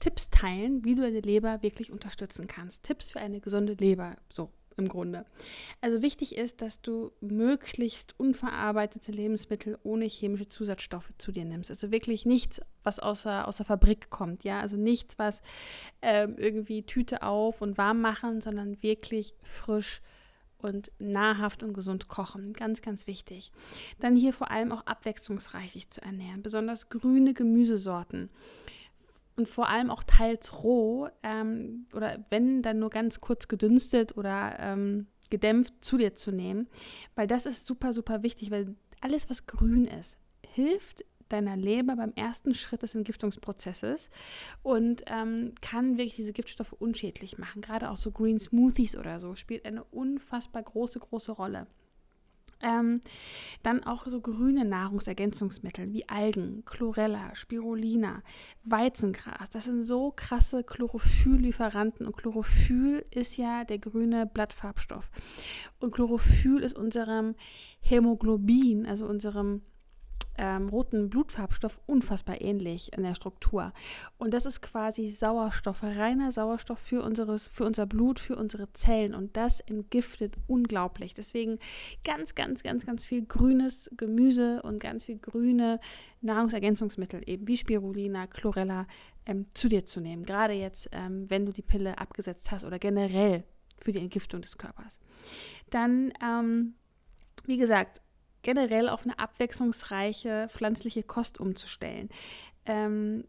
[0.00, 2.82] Tipps teilen, wie du deine Leber wirklich unterstützen kannst.
[2.82, 4.16] Tipps für eine gesunde Leber.
[4.30, 5.24] So, im Grunde.
[5.80, 11.70] Also wichtig ist, dass du möglichst unverarbeitete Lebensmittel ohne chemische Zusatzstoffe zu dir nimmst.
[11.70, 14.60] Also wirklich nichts, was außer, aus der Fabrik kommt, ja.
[14.60, 15.42] Also nichts, was
[16.02, 20.00] ähm, irgendwie Tüte auf und warm machen, sondern wirklich frisch
[20.58, 22.54] und nahrhaft und gesund kochen.
[22.54, 23.52] Ganz, ganz wichtig.
[24.00, 28.30] Dann hier vor allem auch abwechslungsreich sich zu ernähren, besonders grüne Gemüsesorten
[29.36, 34.56] und vor allem auch teils roh ähm, oder wenn dann nur ganz kurz gedünstet oder
[34.58, 36.68] ähm, gedämpft zu dir zu nehmen,
[37.14, 42.12] weil das ist super, super wichtig, weil alles, was grün ist, hilft deiner Leber beim
[42.14, 44.10] ersten Schritt des Entgiftungsprozesses
[44.62, 47.62] und ähm, kann wirklich diese Giftstoffe unschädlich machen.
[47.62, 51.66] Gerade auch so Green Smoothies oder so spielt eine unfassbar große, große Rolle.
[52.64, 53.02] Ähm,
[53.62, 58.22] dann auch so grüne Nahrungsergänzungsmittel wie Algen, Chlorella, Spirulina,
[58.64, 59.50] Weizengras.
[59.50, 62.06] Das sind so krasse Chlorophylllieferanten.
[62.06, 65.10] Und Chlorophyll ist ja der grüne Blattfarbstoff.
[65.78, 67.34] Und Chlorophyll ist unserem
[67.80, 69.60] Hämoglobin, also unserem
[70.38, 73.72] ähm, roten Blutfarbstoff unfassbar ähnlich in der Struktur.
[74.18, 79.14] Und das ist quasi Sauerstoff, reiner Sauerstoff für, unseres, für unser Blut, für unsere Zellen.
[79.14, 81.14] Und das entgiftet unglaublich.
[81.14, 81.58] Deswegen
[82.04, 85.80] ganz, ganz, ganz, ganz viel grünes Gemüse und ganz viel grüne
[86.20, 88.86] Nahrungsergänzungsmittel, eben wie Spirulina, Chlorella,
[89.26, 90.24] ähm, zu dir zu nehmen.
[90.24, 93.44] Gerade jetzt, ähm, wenn du die Pille abgesetzt hast oder generell
[93.78, 94.98] für die Entgiftung des Körpers.
[95.70, 96.74] Dann, ähm,
[97.46, 98.00] wie gesagt,
[98.44, 102.10] generell auf eine abwechslungsreiche pflanzliche Kost umzustellen.
[102.66, 103.24] Ähm,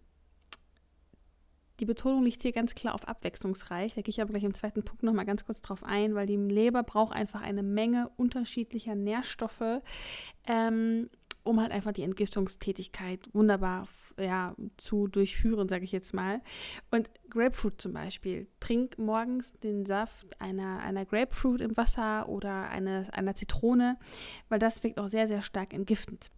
[1.80, 3.96] die Betonung liegt hier ganz klar auf abwechslungsreich.
[3.96, 6.38] Da gehe ich aber gleich im zweiten Punkt nochmal ganz kurz drauf ein, weil die
[6.38, 9.82] Leber braucht einfach eine Menge unterschiedlicher Nährstoffe,
[10.48, 11.10] ähm,
[11.46, 13.88] um halt einfach die Entgiftungstätigkeit wunderbar
[14.20, 16.42] ja, zu durchführen, sage ich jetzt mal.
[16.92, 18.48] Und Grapefruit zum Beispiel.
[18.60, 23.98] Trink morgens den Saft einer, einer Grapefruit im Wasser oder eine, einer Zitrone,
[24.50, 26.32] weil das wirkt auch sehr, sehr stark entgiftend.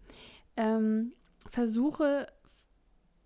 [0.58, 1.14] Ähm,
[1.48, 2.28] versuche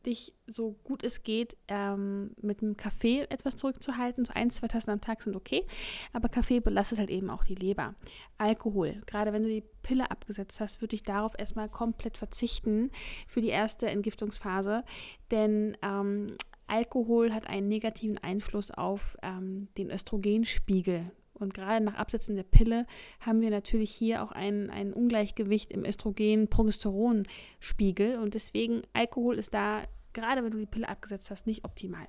[0.05, 4.25] dich so gut es geht ähm, mit einem Kaffee etwas zurückzuhalten.
[4.25, 5.65] So ein, zwei Tassen am Tag sind okay,
[6.13, 7.95] aber Kaffee belastet halt eben auch die Leber.
[8.37, 12.91] Alkohol, gerade wenn du die Pille abgesetzt hast, würde ich darauf erstmal komplett verzichten
[13.27, 14.83] für die erste Entgiftungsphase,
[15.31, 16.35] denn ähm,
[16.67, 22.85] Alkohol hat einen negativen Einfluss auf ähm, den Östrogenspiegel und gerade nach Absetzen der Pille
[23.19, 28.19] haben wir natürlich hier auch ein, ein Ungleichgewicht im Östrogen-Progesteron-Spiegel.
[28.19, 32.07] Und deswegen Alkohol ist da, gerade wenn du die Pille abgesetzt hast, nicht optimal.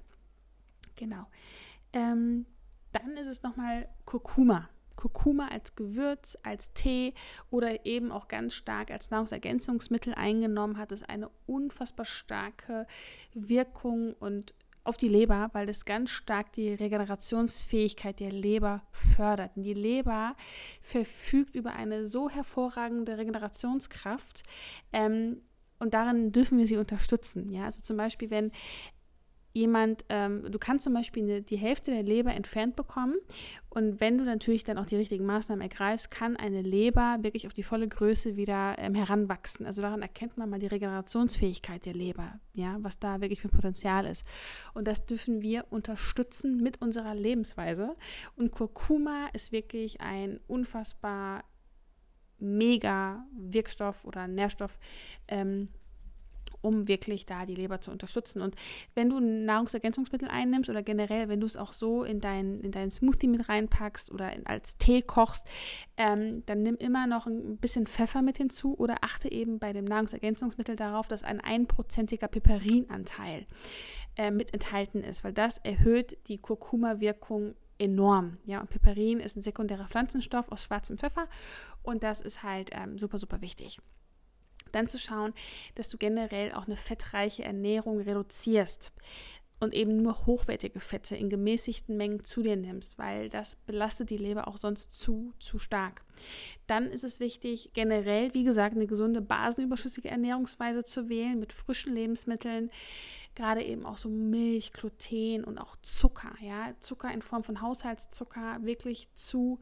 [0.96, 1.26] Genau.
[1.92, 2.46] Ähm,
[2.92, 4.68] dann ist es nochmal Kurkuma.
[4.96, 7.14] Kurkuma als Gewürz, als Tee
[7.50, 12.86] oder eben auch ganz stark als Nahrungsergänzungsmittel eingenommen, hat es eine unfassbar starke
[13.32, 19.52] Wirkung und auf die Leber, weil das ganz stark die Regenerationsfähigkeit der Leber fördert.
[19.54, 20.34] Die Leber
[20.80, 24.42] verfügt über eine so hervorragende Regenerationskraft.
[24.92, 25.42] Ähm,
[25.78, 27.50] und darin dürfen wir sie unterstützen.
[27.50, 28.52] Ja, also zum Beispiel, wenn
[29.52, 33.16] jemand, ähm, du kannst zum Beispiel eine, die Hälfte der Leber entfernt bekommen
[33.68, 37.54] und wenn du natürlich dann auch die richtigen Maßnahmen ergreifst, kann eine Leber wirklich auf
[37.54, 39.64] die volle Größe wieder ähm, heranwachsen.
[39.64, 43.52] Also daran erkennt man mal die Regenerationsfähigkeit der Leber, ja, was da wirklich für ein
[43.52, 44.26] Potenzial ist.
[44.74, 47.96] Und das dürfen wir unterstützen mit unserer Lebensweise.
[48.36, 51.44] Und Kurkuma ist wirklich ein unfassbar
[52.38, 54.78] mega Wirkstoff oder Nährstoff,
[55.28, 55.68] ähm,
[56.62, 58.40] um wirklich da die Leber zu unterstützen.
[58.40, 58.56] Und
[58.94, 62.90] wenn du Nahrungsergänzungsmittel einnimmst oder generell, wenn du es auch so in deinen in dein
[62.90, 65.46] Smoothie mit reinpackst oder in, als Tee kochst,
[65.96, 69.84] ähm, dann nimm immer noch ein bisschen Pfeffer mit hinzu oder achte eben bei dem
[69.84, 73.46] Nahrungsergänzungsmittel darauf, dass ein einprozentiger Piperinanteil
[74.16, 78.38] äh, mit enthalten ist, weil das erhöht die Kurkuma-Wirkung enorm.
[78.44, 81.26] Ja, und Piperin ist ein sekundärer Pflanzenstoff aus schwarzem Pfeffer
[81.82, 83.80] und das ist halt ähm, super, super wichtig.
[84.72, 85.32] Dann zu schauen,
[85.74, 88.92] dass du generell auch eine fettreiche Ernährung reduzierst
[89.62, 94.16] und eben nur hochwertige Fette in gemäßigten Mengen zu dir nimmst, weil das belastet die
[94.16, 96.02] Leber auch sonst zu, zu stark.
[96.66, 101.94] Dann ist es wichtig, generell, wie gesagt, eine gesunde basenüberschüssige Ernährungsweise zu wählen mit frischen
[101.94, 102.72] Lebensmitteln,
[103.36, 108.64] gerade eben auch so Milch, Gluten und auch Zucker, ja, Zucker in Form von Haushaltszucker
[108.64, 109.60] wirklich zu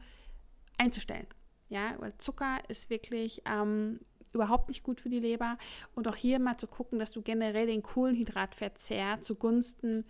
[0.79, 1.27] einzustellen.
[1.69, 4.01] Ja, weil Zucker ist wirklich ähm,
[4.33, 5.59] überhaupt nicht gut für die Leber.
[5.95, 10.05] Und auch hier mal zu gucken, dass du generell den Kohlenhydratverzehr zugunsten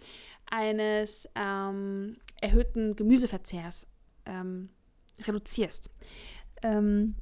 [0.51, 3.87] eines ähm, erhöhten Gemüseverzehrs
[4.27, 4.71] ähm,
[5.27, 5.91] reduzierst.
[6.63, 7.15] Ähm,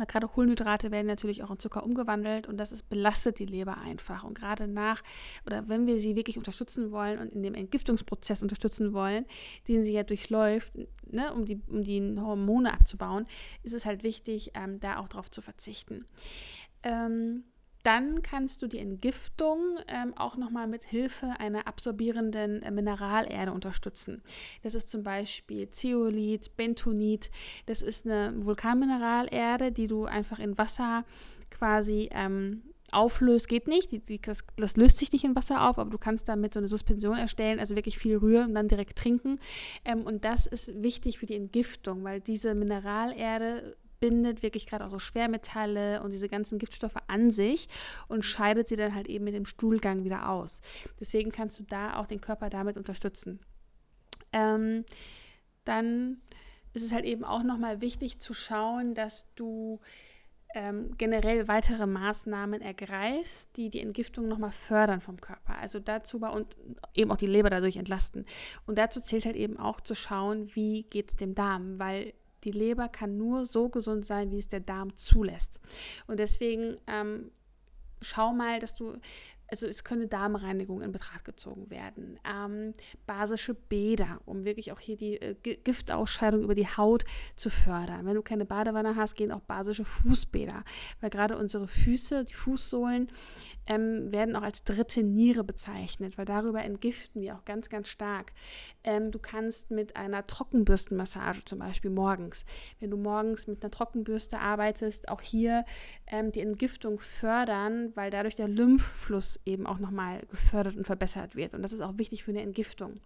[0.00, 3.76] weil gerade Kohlenhydrate werden natürlich auch in Zucker umgewandelt und das ist, belastet die Leber
[3.76, 4.24] einfach.
[4.24, 5.02] Und gerade nach,
[5.46, 9.26] oder wenn wir sie wirklich unterstützen wollen und in dem Entgiftungsprozess unterstützen wollen,
[9.68, 10.72] den sie ja durchläuft,
[11.06, 13.26] ne, um, die, um die Hormone abzubauen,
[13.62, 16.06] ist es halt wichtig, ähm, da auch drauf zu verzichten.
[16.82, 17.44] Ähm,
[17.82, 24.22] dann kannst du die Entgiftung ähm, auch nochmal mit Hilfe einer absorbierenden äh, Mineralerde unterstützen.
[24.62, 27.30] Das ist zum Beispiel Zeolit, Bentonit.
[27.66, 31.04] Das ist eine Vulkanmineralerde, die du einfach in Wasser
[31.50, 32.62] quasi ähm,
[32.92, 33.48] auflöst.
[33.48, 36.28] Geht nicht, die, die, das, das, löst sich nicht in Wasser auf, aber du kannst
[36.28, 39.38] damit so eine Suspension erstellen, also wirklich viel rühren und dann direkt trinken.
[39.84, 44.90] Ähm, und das ist wichtig für die Entgiftung, weil diese Mineralerde bindet wirklich gerade auch
[44.90, 47.68] so Schwermetalle und diese ganzen Giftstoffe an sich
[48.08, 50.60] und scheidet sie dann halt eben mit dem Stuhlgang wieder aus.
[50.98, 53.40] Deswegen kannst du da auch den Körper damit unterstützen.
[54.32, 54.84] Ähm,
[55.64, 56.20] dann
[56.72, 59.80] ist es halt eben auch nochmal wichtig zu schauen, dass du
[60.54, 65.56] ähm, generell weitere Maßnahmen ergreifst, die die Entgiftung nochmal fördern vom Körper.
[65.58, 66.56] Also dazu und
[66.94, 68.24] eben auch die Leber dadurch entlasten.
[68.66, 72.52] Und dazu zählt halt eben auch zu schauen, wie geht es dem Darm, weil die
[72.52, 75.60] Leber kann nur so gesund sein, wie es der Darm zulässt.
[76.06, 77.30] Und deswegen ähm,
[78.00, 78.96] schau mal, dass du
[79.50, 82.72] also es könnte Darmreinigung in Betracht gezogen werden, ähm,
[83.06, 87.04] basische Bäder, um wirklich auch hier die äh, Giftausscheidung über die Haut
[87.36, 88.06] zu fördern.
[88.06, 90.64] Wenn du keine Badewanne hast, gehen auch basische Fußbäder,
[91.00, 93.10] weil gerade unsere Füße, die Fußsohlen,
[93.70, 98.32] ähm, werden auch als dritte Niere bezeichnet, weil darüber entgiften wir auch ganz, ganz stark.
[98.82, 102.44] Ähm, du kannst mit einer Trockenbürstenmassage zum Beispiel morgens,
[102.80, 105.64] wenn du morgens mit einer Trockenbürste arbeitest, auch hier
[106.08, 111.54] ähm, die Entgiftung fördern, weil dadurch der Lymphfluss eben auch nochmal gefördert und verbessert wird.
[111.54, 113.00] Und das ist auch wichtig für eine Entgiftung.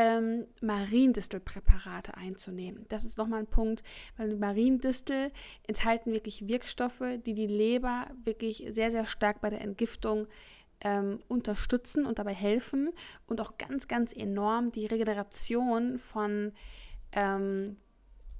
[0.00, 2.86] Ähm, Mariendistelpräparate einzunehmen.
[2.88, 3.82] Das ist nochmal ein Punkt,
[4.16, 5.32] weil Mariendistel
[5.66, 10.28] enthalten wirklich Wirkstoffe, die die Leber wirklich sehr, sehr stark bei der Entgiftung
[10.82, 12.90] ähm, unterstützen und dabei helfen
[13.26, 16.52] und auch ganz, ganz enorm die Regeneration von
[17.10, 17.76] ähm,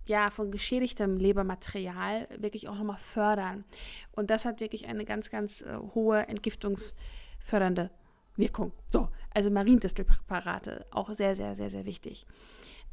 [0.07, 3.65] ja, von geschädigtem Lebermaterial wirklich auch nochmal fördern.
[4.13, 7.91] Und das hat wirklich eine ganz, ganz äh, hohe entgiftungsfördernde
[8.39, 8.73] Wirkung.
[8.89, 12.27] So, also Mariendistelpräparate, auch sehr, sehr, sehr, sehr wichtig.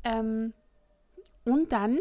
[0.03, 0.53] Ähm,
[1.43, 1.99] und dann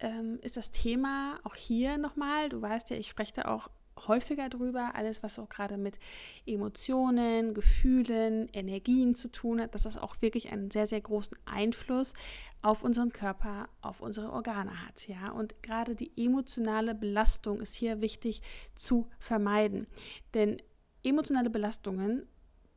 [0.00, 3.68] ähm, ist das Thema auch hier nochmal, du weißt ja, ich spreche da auch
[4.06, 5.98] häufiger drüber, alles, was auch gerade mit
[6.46, 12.14] Emotionen, Gefühlen, Energien zu tun hat, dass das auch wirklich einen sehr, sehr großen Einfluss
[12.62, 15.08] auf unseren Körper, auf unsere Organe hat.
[15.08, 15.32] Ja?
[15.32, 18.42] Und gerade die emotionale Belastung ist hier wichtig
[18.76, 19.86] zu vermeiden.
[20.34, 20.62] Denn
[21.02, 22.28] emotionale Belastungen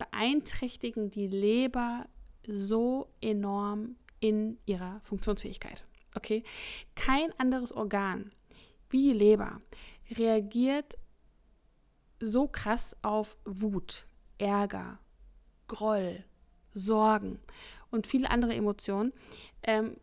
[0.01, 2.07] beeinträchtigen die Leber
[2.47, 5.85] so enorm in ihrer Funktionsfähigkeit.
[6.15, 6.43] Okay?
[6.95, 8.31] Kein anderes Organ
[8.89, 9.61] wie die Leber
[10.17, 10.97] reagiert
[12.19, 14.05] so krass auf Wut,
[14.37, 14.99] Ärger,
[15.67, 16.25] Groll,
[16.73, 17.39] Sorgen
[17.91, 19.13] und viele andere Emotionen,
[19.63, 19.97] ähm,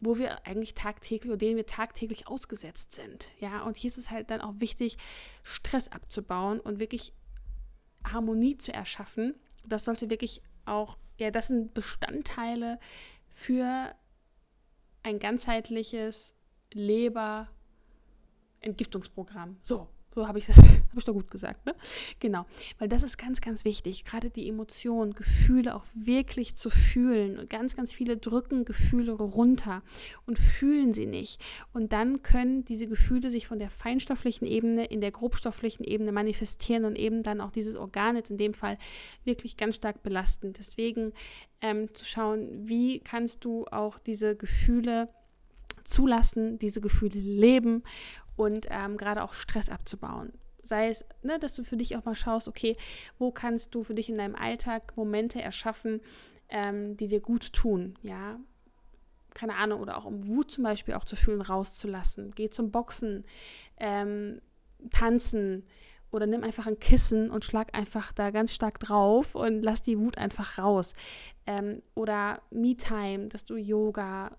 [0.00, 3.30] wo wir eigentlich tagtäglich oder denen wir tagtäglich ausgesetzt sind.
[3.38, 4.96] Ja, und hier ist es halt dann auch wichtig,
[5.42, 7.12] Stress abzubauen und wirklich
[8.04, 9.34] Harmonie zu erschaffen.
[9.66, 12.78] Das sollte wirklich auch, ja, das sind Bestandteile
[13.28, 13.94] für
[15.02, 16.34] ein ganzheitliches
[16.72, 19.58] Leber-Entgiftungsprogramm.
[19.62, 20.56] So, so habe ich das
[20.90, 21.74] Habe ich doch gut gesagt, ne?
[22.18, 22.46] Genau.
[22.80, 24.04] Weil das ist ganz, ganz wichtig.
[24.04, 27.38] Gerade die Emotionen, Gefühle auch wirklich zu fühlen.
[27.38, 29.82] Und ganz, ganz viele drücken Gefühle runter
[30.26, 31.40] und fühlen sie nicht.
[31.72, 36.84] Und dann können diese Gefühle sich von der feinstofflichen Ebene in der grobstofflichen Ebene manifestieren
[36.84, 38.76] und eben dann auch dieses Organ jetzt in dem Fall
[39.22, 40.52] wirklich ganz stark belasten.
[40.54, 41.12] Deswegen
[41.60, 45.08] ähm, zu schauen, wie kannst du auch diese Gefühle
[45.84, 47.84] zulassen, diese Gefühle leben
[48.40, 50.32] und ähm, gerade auch Stress abzubauen.
[50.62, 52.74] Sei es, ne, dass du für dich auch mal schaust, okay,
[53.18, 56.00] wo kannst du für dich in deinem Alltag Momente erschaffen,
[56.48, 58.40] ähm, die dir gut tun, ja.
[59.34, 62.32] Keine Ahnung, oder auch um Wut zum Beispiel auch zu fühlen, rauszulassen.
[62.34, 63.26] Geh zum Boxen,
[63.76, 64.40] ähm,
[64.90, 65.66] tanzen
[66.10, 69.98] oder nimm einfach ein Kissen und schlag einfach da ganz stark drauf und lass die
[69.98, 70.94] Wut einfach raus.
[71.46, 74.34] Ähm, oder Me-Time, dass du Yoga,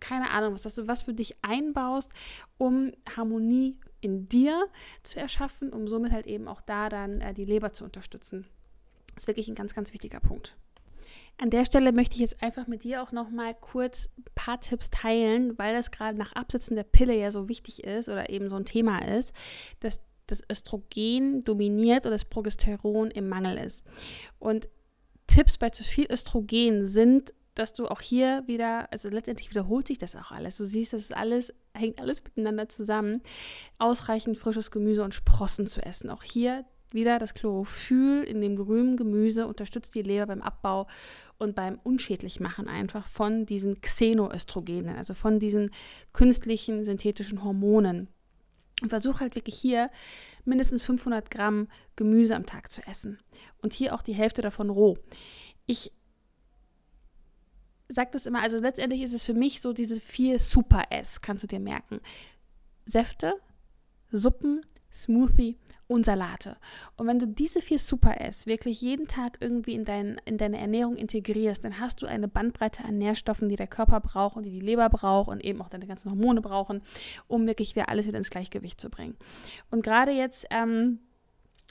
[0.00, 2.10] keine Ahnung was, dass du was für dich einbaust,
[2.56, 4.66] um Harmonie in dir
[5.02, 8.46] zu erschaffen, um somit halt eben auch da dann äh, die Leber zu unterstützen.
[9.14, 10.56] Das ist wirklich ein ganz, ganz wichtiger Punkt.
[11.40, 14.60] An der Stelle möchte ich jetzt einfach mit dir auch noch mal kurz ein paar
[14.60, 18.48] Tipps teilen, weil das gerade nach Absetzen der Pille ja so wichtig ist oder eben
[18.48, 19.32] so ein Thema ist,
[19.80, 23.84] dass das Östrogen dominiert und das Progesteron im Mangel ist.
[24.38, 24.68] Und
[25.26, 29.98] Tipps bei zu viel Östrogen sind dass du auch hier wieder, also letztendlich wiederholt sich
[29.98, 30.56] das auch alles.
[30.56, 33.20] Du siehst, das ist alles, hängt alles miteinander zusammen.
[33.78, 36.08] Ausreichend frisches Gemüse und Sprossen zu essen.
[36.08, 40.86] Auch hier wieder das Chlorophyll in dem grünen Gemüse unterstützt die Leber beim Abbau
[41.38, 45.70] und beim Unschädlichmachen einfach von diesen Xenoöstrogenen, also von diesen
[46.12, 48.08] künstlichen synthetischen Hormonen.
[48.80, 49.90] Und versuch halt wirklich hier
[50.44, 53.18] mindestens 500 Gramm Gemüse am Tag zu essen.
[53.60, 54.96] Und hier auch die Hälfte davon roh.
[55.66, 55.92] Ich
[57.88, 61.46] sage das immer, also letztendlich ist es für mich so diese vier Super-S, kannst du
[61.46, 62.00] dir merken.
[62.84, 63.34] Säfte,
[64.10, 66.56] Suppen, Smoothie und Salate.
[66.96, 70.96] Und wenn du diese vier Super-S wirklich jeden Tag irgendwie in, dein, in deine Ernährung
[70.96, 74.60] integrierst, dann hast du eine Bandbreite an Nährstoffen, die der Körper braucht und die die
[74.60, 76.82] Leber braucht und eben auch deine ganzen Hormone brauchen,
[77.26, 79.16] um wirklich wieder alles wieder ins Gleichgewicht zu bringen.
[79.70, 81.00] Und gerade jetzt ähm,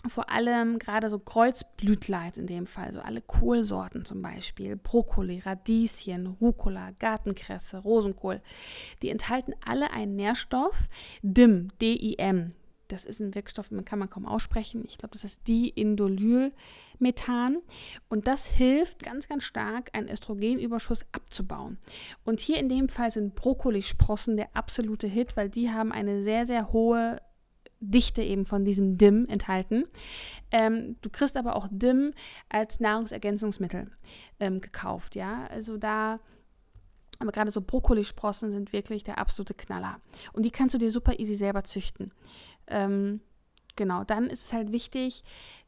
[0.08, 6.28] vor allem gerade so Kreuzblütler in dem Fall, so alle Kohlsorten zum Beispiel, Brokkoli, Radieschen,
[6.28, 8.42] Rucola, Gartenkresse, Rosenkohl,
[9.02, 10.88] die enthalten alle einen Nährstoff,
[11.22, 12.54] DIM, D-I-M.
[12.90, 14.86] Das ist ein Wirkstoff, den kann man kaum aussprechen.
[14.88, 17.58] Ich glaube, das ist Diindolylmethan.
[18.08, 21.80] Und das hilft ganz, ganz stark, einen Östrogenüberschuss abzubauen.
[22.24, 26.46] Und hier in dem Fall sind Brokkolisprossen der absolute Hit, weil die haben eine sehr,
[26.46, 27.18] sehr hohe
[27.80, 29.86] Dichte eben von diesem DIM enthalten.
[30.52, 32.14] Ähm, du kriegst aber auch DIM
[32.50, 33.92] als Nahrungsergänzungsmittel
[34.40, 35.48] ähm, gekauft, ja.
[35.48, 36.20] Also da,
[37.20, 40.00] aber gerade so Brokkolisprossen sind wirklich der absolute Knaller.
[40.34, 42.12] Und die kannst du dir super easy selber züchten.
[42.68, 43.22] Ähm,
[43.76, 45.24] genau, dann ist es halt wichtig,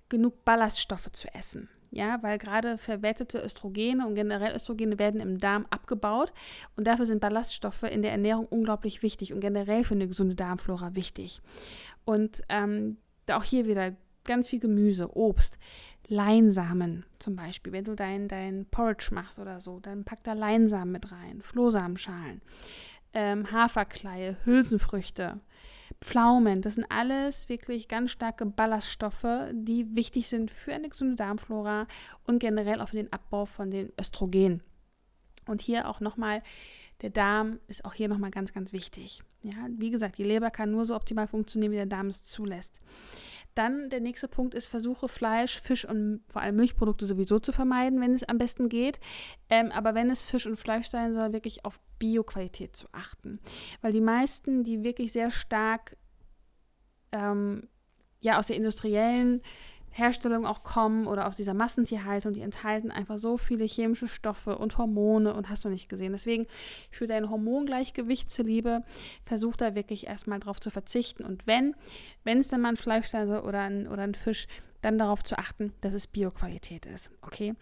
[0.09, 5.65] genug Ballaststoffe zu essen ja, weil gerade verwertete Östrogene und generell Östrogene werden im Darm
[5.69, 6.31] abgebaut
[6.75, 10.95] und dafür sind Ballaststoffe in der Ernährung unglaublich wichtig und generell für eine gesunde Darmflora
[10.95, 11.41] wichtig.
[12.05, 12.97] Und ähm,
[13.31, 15.57] auch hier wieder ganz viel Gemüse, Obst,
[16.07, 17.71] Leinsamen zum Beispiel.
[17.71, 22.41] Wenn du dein, dein Porridge machst oder so, dann pack da Leinsamen mit rein, Flohsamenschalen,
[23.13, 25.39] ähm, Haferkleie, Hülsenfrüchte,
[26.01, 31.87] Pflaumen, das sind alles wirklich ganz starke Ballaststoffe, die wichtig sind für eine gesunde Darmflora
[32.25, 34.63] und generell auch für den Abbau von den Östrogen.
[35.45, 36.41] Und hier auch nochmal,
[37.01, 39.23] der Darm ist auch hier nochmal ganz, ganz wichtig.
[39.41, 42.81] Ja, wie gesagt, die Leber kann nur so optimal funktionieren, wie der Darm es zulässt.
[43.55, 47.99] Dann der nächste Punkt ist, versuche Fleisch, Fisch und vor allem Milchprodukte sowieso zu vermeiden,
[47.99, 48.99] wenn es am besten geht.
[49.49, 53.39] Ähm, aber wenn es Fisch und Fleisch sein soll, wirklich auf Bioqualität zu achten.
[53.81, 55.97] Weil die meisten, die wirklich sehr stark
[57.11, 57.67] ähm,
[58.21, 59.41] ja, aus der industriellen
[59.91, 64.77] Herstellung auch kommen oder aus dieser Massentierhaltung, die enthalten einfach so viele chemische Stoffe und
[64.77, 66.11] Hormone und hast du nicht gesehen.
[66.11, 66.45] Deswegen
[66.91, 68.83] für dein Hormongleichgewicht zuliebe,
[69.23, 71.23] versuch da wirklich erstmal drauf zu verzichten.
[71.23, 71.75] Und wenn,
[72.23, 74.47] wenn es dann mal ein Fleisch sein soll oder ein, oder ein Fisch,
[74.81, 77.09] dann darauf zu achten, dass es Bioqualität ist.
[77.21, 77.53] Okay?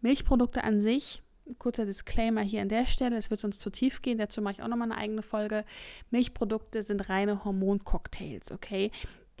[0.00, 1.22] Milchprodukte an sich
[1.58, 4.62] kurzer Disclaimer hier an der Stelle, es wird sonst zu tief gehen, dazu mache ich
[4.62, 5.64] auch nochmal eine eigene Folge.
[6.10, 8.90] Milchprodukte sind reine Hormoncocktails, okay?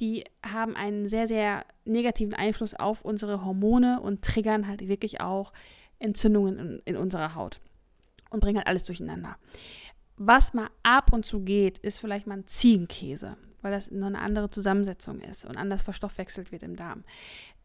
[0.00, 5.52] Die haben einen sehr, sehr negativen Einfluss auf unsere Hormone und triggern halt wirklich auch
[5.98, 7.60] Entzündungen in, in unserer Haut
[8.30, 9.36] und bringen halt alles durcheinander.
[10.16, 14.20] Was mal ab und zu geht, ist vielleicht mal ein Ziegenkäse, weil das noch eine
[14.20, 17.04] andere Zusammensetzung ist und anders verstoffwechselt wird im Darm.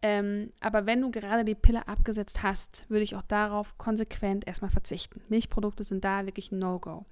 [0.02, 4.72] Ähm, aber wenn du gerade die Pille abgesetzt hast, würde ich auch darauf konsequent erstmal
[4.72, 5.22] verzichten.
[5.30, 7.06] Milchprodukte sind da wirklich No-Go.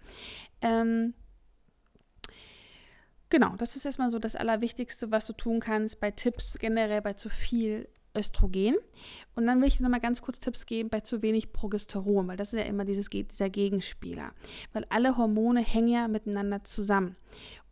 [0.61, 1.13] Ähm,
[3.29, 7.13] genau, das ist erstmal so das Allerwichtigste, was du tun kannst bei Tipps generell bei
[7.13, 8.75] zu viel Östrogen.
[9.35, 12.37] Und dann will ich dir nochmal ganz kurz Tipps geben bei zu wenig Progesteron, weil
[12.37, 14.31] das ist ja immer dieses, dieser Gegenspieler.
[14.73, 17.15] Weil alle Hormone hängen ja miteinander zusammen.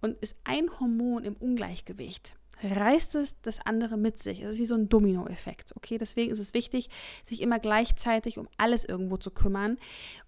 [0.02, 4.42] Und ist ein Hormon im Ungleichgewicht, reißt es das andere mit sich.
[4.42, 5.76] Es ist wie so ein Dominoeffekt.
[5.76, 6.90] Okay, deswegen ist es wichtig,
[7.24, 9.78] sich immer gleichzeitig um alles irgendwo zu kümmern.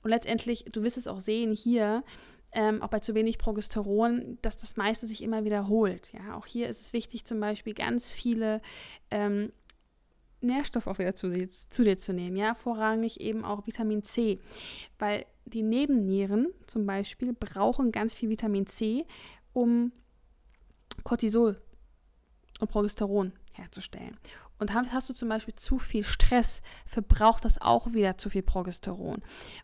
[0.02, 2.04] Und letztendlich, du wirst es auch sehen hier,
[2.52, 6.12] ähm, auch bei zu wenig Progesteron, dass das meiste sich immer wiederholt.
[6.14, 8.62] Ja, auch hier ist es wichtig, zum Beispiel ganz viele
[9.12, 9.52] ähm,
[10.42, 12.36] Nährstoffe auch wieder zu, zu dir zu nehmen.
[12.36, 14.40] Ja, vorrangig eben auch Vitamin C,
[14.98, 19.06] weil die Nebennieren zum Beispiel brauchen ganz viel Vitamin C,
[19.54, 19.92] um
[21.04, 21.62] Cortisol
[22.60, 24.18] und Progesteron herzustellen.
[24.60, 29.22] Und hast du zum Beispiel zu viel Stress, verbraucht das auch wieder zu viel Progesteron.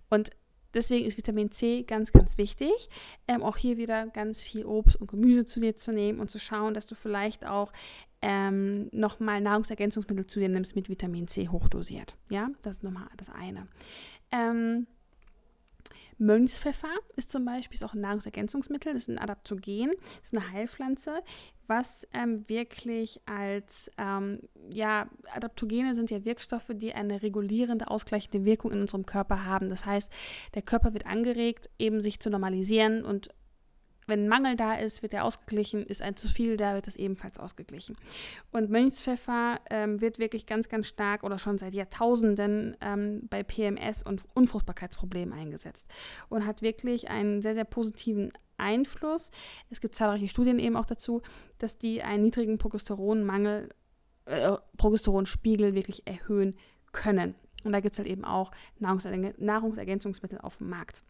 [0.09, 0.29] Und
[0.75, 2.89] deswegen ist Vitamin C ganz, ganz wichtig.
[3.27, 6.37] Ähm, auch hier wieder ganz viel Obst und Gemüse zu dir zu nehmen und zu
[6.37, 7.71] schauen, dass du vielleicht auch
[8.21, 12.15] ähm, nochmal Nahrungsergänzungsmittel zu dir nimmst mit Vitamin C hochdosiert.
[12.29, 13.67] Ja, das ist nochmal das eine.
[14.31, 14.87] Ähm,
[16.17, 20.51] Mönchspfeffer ist zum Beispiel ist auch ein Nahrungsergänzungsmittel, das ist ein Adaptogen, das ist eine
[20.51, 21.21] Heilpflanze,
[21.67, 24.39] was ähm, wirklich als, ähm,
[24.73, 29.69] ja, Adaptogene sind ja Wirkstoffe, die eine regulierende, ausgleichende Wirkung in unserem Körper haben.
[29.69, 30.11] Das heißt,
[30.53, 33.29] der Körper wird angeregt, eben sich zu normalisieren und
[34.07, 36.95] wenn ein Mangel da ist, wird er ausgeglichen, ist ein zu viel da, wird das
[36.95, 37.95] ebenfalls ausgeglichen.
[38.51, 44.03] Und Mönchspfeffer ähm, wird wirklich ganz, ganz stark oder schon seit Jahrtausenden ähm, bei PMS
[44.03, 45.87] und Unfruchtbarkeitsproblemen eingesetzt
[46.29, 49.31] und hat wirklich einen sehr, sehr positiven Einfluss.
[49.69, 51.21] Es gibt zahlreiche Studien eben auch dazu,
[51.57, 53.69] dass die einen niedrigen Progesteronmangel,
[54.25, 56.55] äh, Progesteronspiegel wirklich erhöhen
[56.91, 57.35] können.
[57.63, 61.01] Und da gibt es halt eben auch Nahrungsergänzungsmittel auf dem Markt.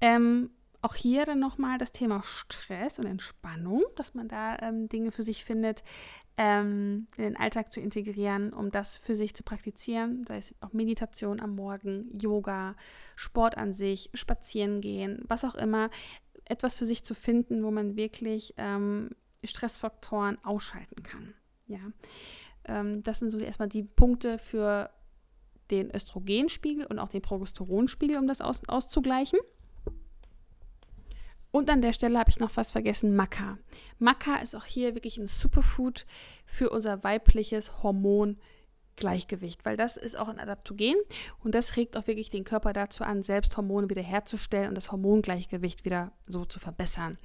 [0.00, 0.50] Ähm,
[0.86, 5.24] auch hier dann nochmal das Thema Stress und Entspannung, dass man da ähm, Dinge für
[5.24, 5.82] sich findet,
[6.36, 10.72] ähm, in den Alltag zu integrieren, um das für sich zu praktizieren, sei es auch
[10.72, 12.76] Meditation am Morgen, Yoga,
[13.16, 15.90] Sport an sich, Spazieren gehen, was auch immer,
[16.44, 19.10] etwas für sich zu finden, wo man wirklich ähm,
[19.42, 21.34] Stressfaktoren ausschalten kann.
[21.66, 21.80] Ja,
[22.66, 24.90] ähm, das sind so erstmal die Punkte für
[25.72, 29.40] den Östrogenspiegel und auch den Progesteronspiegel, um das aus, auszugleichen.
[31.50, 33.58] Und an der Stelle habe ich noch was vergessen, Maca.
[33.98, 36.06] Maca ist auch hier wirklich ein Superfood
[36.44, 38.38] für unser weibliches Hormon
[38.96, 40.96] Gleichgewicht, weil das ist auch ein Adaptogen
[41.42, 45.84] und das regt auch wirklich den Körper dazu an, selbst Hormone wiederherzustellen und das Hormongleichgewicht
[45.84, 47.18] wieder so zu verbessern.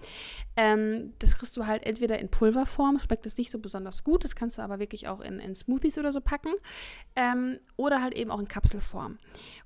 [0.55, 4.35] Ähm, das kriegst du halt entweder in Pulverform, schmeckt es nicht so besonders gut, das
[4.35, 6.53] kannst du aber wirklich auch in, in Smoothies oder so packen
[7.15, 9.17] ähm, oder halt eben auch in Kapselform.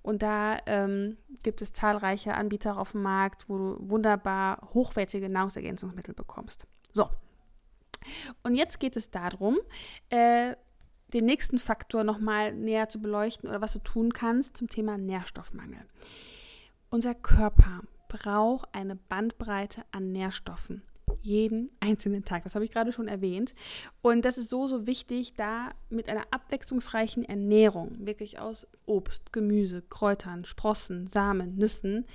[0.02, 6.14] Und da ähm, gibt es zahlreiche Anbieter auf dem Markt, wo du wunderbar hochwertige Nahrungsergänzungsmittel
[6.14, 6.68] bekommst.
[6.94, 7.10] So,
[8.44, 9.58] und jetzt geht es darum,
[10.10, 10.56] äh,
[11.16, 15.80] den nächsten Faktor nochmal näher zu beleuchten oder was du tun kannst zum Thema Nährstoffmangel.
[16.90, 20.84] Unser Körper braucht eine Bandbreite an Nährstoffen
[21.22, 22.44] jeden einzelnen Tag.
[22.44, 23.56] Das habe ich gerade schon erwähnt.
[24.02, 29.82] Und das ist so, so wichtig, da mit einer abwechslungsreichen Ernährung, wirklich aus Obst, Gemüse,
[29.82, 32.06] Kräutern, Sprossen, Samen, Nüssen,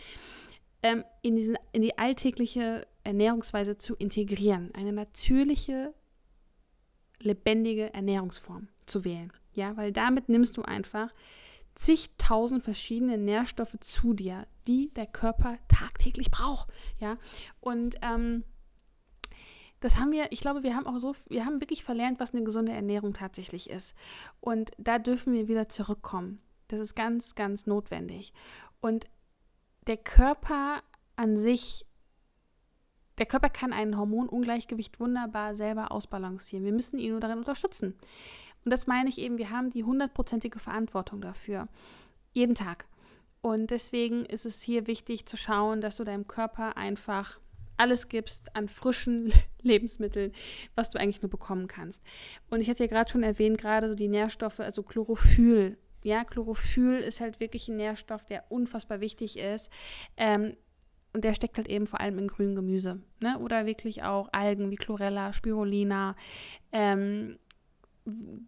[0.83, 4.71] ähm, in, diesen, in die alltägliche Ernährungsweise zu integrieren.
[4.75, 5.93] Eine natürliche,
[7.19, 9.33] lebendige Ernährungsform zu wählen.
[9.53, 11.13] Ja, weil damit nimmst du einfach
[11.75, 16.69] zigtausend verschiedene Nährstoffe zu dir, die der Körper tagtäglich braucht.
[16.99, 17.17] Ja,
[17.61, 18.45] und ähm,
[19.81, 22.45] das haben wir, ich glaube, wir haben auch so, wir haben wirklich verlernt, was eine
[22.45, 23.95] gesunde Ernährung tatsächlich ist.
[24.41, 26.41] Und da dürfen wir wieder zurückkommen.
[26.69, 28.33] Das ist ganz, ganz notwendig.
[28.81, 29.07] Und
[29.87, 30.83] der Körper
[31.17, 31.87] an sich,
[33.19, 36.65] der Körper kann ein Hormonungleichgewicht wunderbar selber ausbalancieren.
[36.65, 37.99] Wir müssen ihn nur darin unterstützen.
[38.65, 41.69] Und das meine ich eben, wir haben die hundertprozentige Verantwortung dafür.
[42.33, 42.87] Jeden Tag.
[43.43, 47.41] Und deswegen ist es hier wichtig zu schauen, dass du deinem Körper einfach
[47.77, 49.33] alles gibst an frischen
[49.63, 50.33] Lebensmitteln,
[50.75, 52.03] was du eigentlich nur bekommen kannst.
[52.51, 55.79] Und ich hatte ja gerade schon erwähnt, gerade so die Nährstoffe, also Chlorophyll.
[56.03, 59.71] Ja, Chlorophyll ist halt wirklich ein Nährstoff, der unfassbar wichtig ist.
[60.17, 60.57] Ähm,
[61.13, 63.01] und der steckt halt eben vor allem in grünem Gemüse.
[63.21, 63.39] Ne?
[63.39, 66.15] Oder wirklich auch Algen wie Chlorella, Spirulina,
[66.73, 67.39] ähm,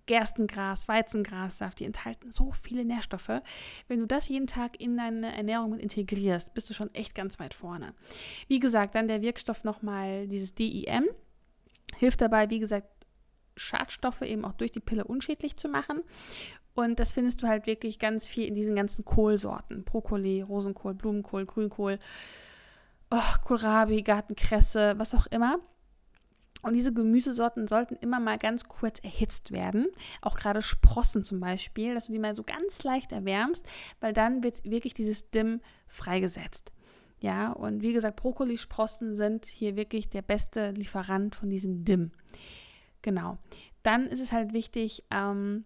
[0.07, 3.43] Gerstengras, Weizengrassaft, die enthalten so viele Nährstoffe.
[3.89, 7.39] Wenn du das jeden Tag in deine Ernährung mit integrierst, bist du schon echt ganz
[7.39, 7.95] weit vorne.
[8.49, 11.07] Wie gesagt, dann der Wirkstoff nochmal, dieses DIM,
[11.97, 12.89] hilft dabei, wie gesagt,
[13.57, 16.03] Schadstoffe eben auch durch die Pille unschädlich zu machen.
[16.75, 19.85] Und das findest du halt wirklich ganz viel in diesen ganzen Kohlsorten.
[19.85, 21.99] Brokkoli, Rosenkohl, Blumenkohl, Grünkohl.
[23.11, 25.59] oh, Kohlrabi, Gartenkresse, was auch immer.
[26.63, 29.89] Und diese Gemüsesorten sollten immer mal ganz kurz erhitzt werden.
[30.21, 33.67] Auch gerade Sprossen zum Beispiel, dass du die mal so ganz leicht erwärmst,
[34.01, 36.73] weil dann wird wirklich dieses Dimm freigesetzt.
[37.21, 42.13] Ja, und wie gesagt, Brokkolisprossen sind hier wirklich der beste Lieferant von diesem Dimm.
[43.03, 43.39] Genau.
[43.83, 45.65] Dann ist es halt wichtig, ähm,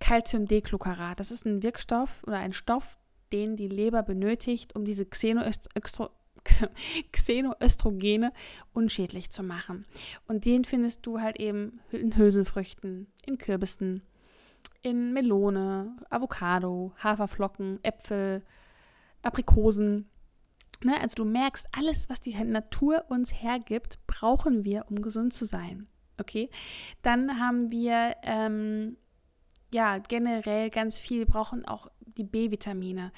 [0.00, 1.20] Calciumdeglucarat.
[1.20, 2.98] Das ist ein Wirkstoff oder ein Stoff,
[3.32, 6.10] den die Leber benötigt, um diese Xenoöstro
[7.12, 8.32] Xenoöstrogene
[8.72, 9.86] unschädlich zu machen.
[10.26, 14.02] Und den findest du halt eben in Hülsenfrüchten, in Kürbissen,
[14.82, 18.42] in Melone, Avocado, Haferflocken, Äpfel,
[19.22, 20.08] Aprikosen.
[20.82, 21.00] Ne?
[21.00, 25.86] Also du merkst, alles, was die Natur uns hergibt, brauchen wir, um gesund zu sein.
[26.18, 26.50] Okay,
[27.00, 28.96] dann haben wir ähm,
[29.72, 33.12] ja generell ganz viel, brauchen auch die B-Vitamine.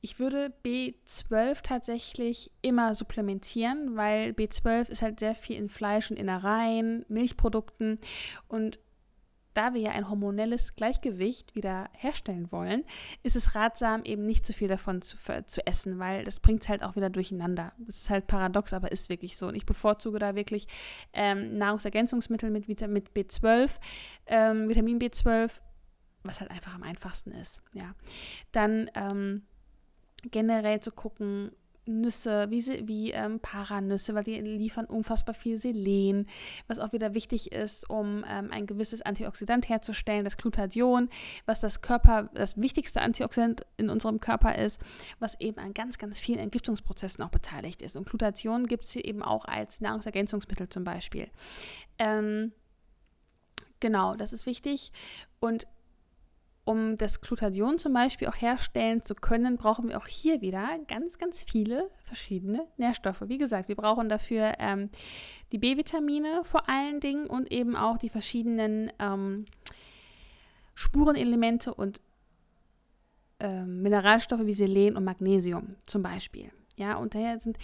[0.00, 6.18] Ich würde B12 tatsächlich immer supplementieren, weil B12 ist halt sehr viel in Fleisch und
[6.18, 7.98] Innereien, Milchprodukten
[8.48, 8.78] und
[9.54, 12.84] da wir ja ein hormonelles Gleichgewicht wieder herstellen wollen,
[13.22, 15.16] ist es ratsam, eben nicht zu viel davon zu,
[15.46, 17.72] zu essen, weil das bringt es halt auch wieder durcheinander.
[17.78, 19.46] Das ist halt paradox, aber ist wirklich so.
[19.46, 20.66] Und ich bevorzuge da wirklich
[21.12, 23.70] ähm, Nahrungsergänzungsmittel mit, mit B12,
[24.26, 25.60] ähm, Vitamin B12
[26.24, 27.62] was halt einfach am einfachsten ist.
[27.72, 27.94] Ja.
[28.52, 29.42] Dann ähm,
[30.30, 31.50] generell zu gucken,
[31.86, 36.26] Nüsse, wie, wie ähm, Paranüsse, weil die liefern unfassbar viel Selen,
[36.66, 41.10] was auch wieder wichtig ist, um ähm, ein gewisses Antioxidant herzustellen, das Glutathion,
[41.46, 44.80] was das Körper, das wichtigste Antioxidant in unserem Körper ist,
[45.18, 47.96] was eben an ganz, ganz vielen Entgiftungsprozessen auch beteiligt ist.
[47.96, 51.28] Und Glutathion gibt es hier eben auch als Nahrungsergänzungsmittel zum Beispiel.
[51.98, 52.52] Ähm,
[53.80, 54.90] genau, das ist wichtig.
[55.38, 55.66] Und
[56.64, 61.18] um das Glutathion zum Beispiel auch herstellen zu können, brauchen wir auch hier wieder ganz,
[61.18, 63.22] ganz viele verschiedene Nährstoffe.
[63.26, 64.88] Wie gesagt, wir brauchen dafür ähm,
[65.52, 69.44] die B-Vitamine vor allen Dingen und eben auch die verschiedenen ähm,
[70.74, 72.00] Spurenelemente und
[73.40, 76.50] ähm, Mineralstoffe wie Selen und Magnesium zum Beispiel.
[76.76, 77.58] Ja, und daher sind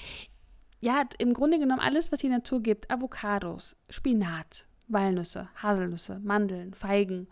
[0.81, 7.29] ja im Grunde genommen alles, was die Natur gibt: Avocados, Spinat, Walnüsse, Haselnüsse, Mandeln, Feigen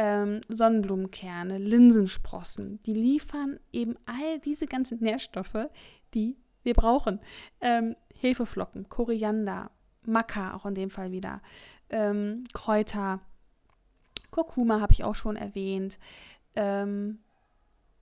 [0.00, 5.68] ähm, Sonnenblumenkerne, Linsensprossen, die liefern eben all diese ganzen Nährstoffe,
[6.14, 7.20] die wir brauchen.
[7.60, 9.70] Ähm, Hefeflocken, Koriander,
[10.06, 11.42] Maca auch in dem Fall wieder,
[11.90, 13.20] ähm, Kräuter,
[14.30, 15.98] Kurkuma habe ich auch schon erwähnt.
[16.56, 17.18] Ähm,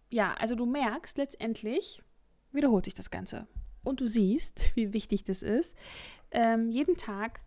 [0.09, 2.05] ja, also du merkst letztendlich,
[2.53, 3.49] wiederholt sich das Ganze.
[3.82, 5.76] Und du siehst, wie wichtig das ist,
[6.30, 7.40] ähm, jeden Tag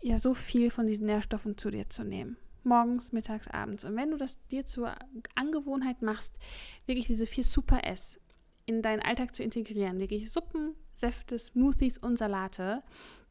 [0.00, 3.84] ja so viel von diesen Nährstoffen zu dir zu nehmen morgens, mittags, abends.
[3.84, 4.94] Und wenn du das dir zur
[5.34, 6.38] Angewohnheit machst,
[6.86, 8.20] wirklich diese vier Super S
[8.66, 12.82] in deinen Alltag zu integrieren, wirklich Suppen, Säfte, Smoothies und Salate,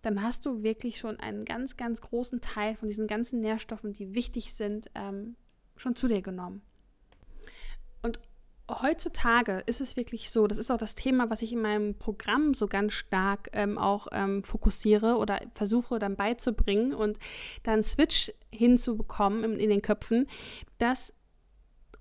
[0.01, 4.13] dann hast du wirklich schon einen ganz, ganz großen Teil von diesen ganzen Nährstoffen, die
[4.13, 5.35] wichtig sind, ähm,
[5.75, 6.61] schon zu dir genommen.
[8.01, 8.19] Und
[8.69, 12.53] heutzutage ist es wirklich so, das ist auch das Thema, was ich in meinem Programm
[12.53, 17.17] so ganz stark ähm, auch ähm, fokussiere oder versuche dann beizubringen und
[17.63, 20.27] dann Switch hinzubekommen in, in den Köpfen,
[20.77, 21.13] dass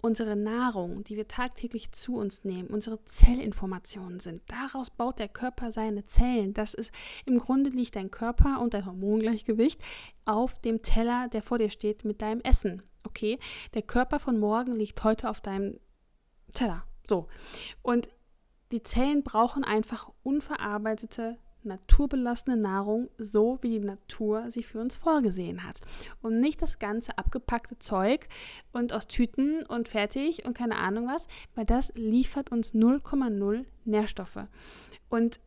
[0.02, 4.42] unsere Nahrung, die wir tagtäglich zu uns nehmen, unsere Zellinformationen sind.
[4.46, 6.54] Daraus baut der Körper seine Zellen.
[6.54, 6.92] Das ist
[7.24, 9.82] im Grunde liegt dein Körper und dein Hormongleichgewicht
[10.24, 12.82] auf dem Teller, der vor dir steht mit deinem Essen.
[13.04, 13.38] Okay,
[13.74, 15.78] der Körper von morgen liegt heute auf deinem
[16.56, 16.84] Tada.
[17.06, 17.28] So.
[17.82, 18.08] Und
[18.72, 25.64] die Zellen brauchen einfach unverarbeitete, naturbelassene Nahrung, so wie die Natur sie für uns vorgesehen
[25.64, 25.80] hat.
[26.22, 28.28] Und nicht das ganze abgepackte Zeug
[28.72, 34.46] und aus Tüten und fertig und keine Ahnung was, weil das liefert uns 0,0 Nährstoffe.
[35.08, 35.40] Und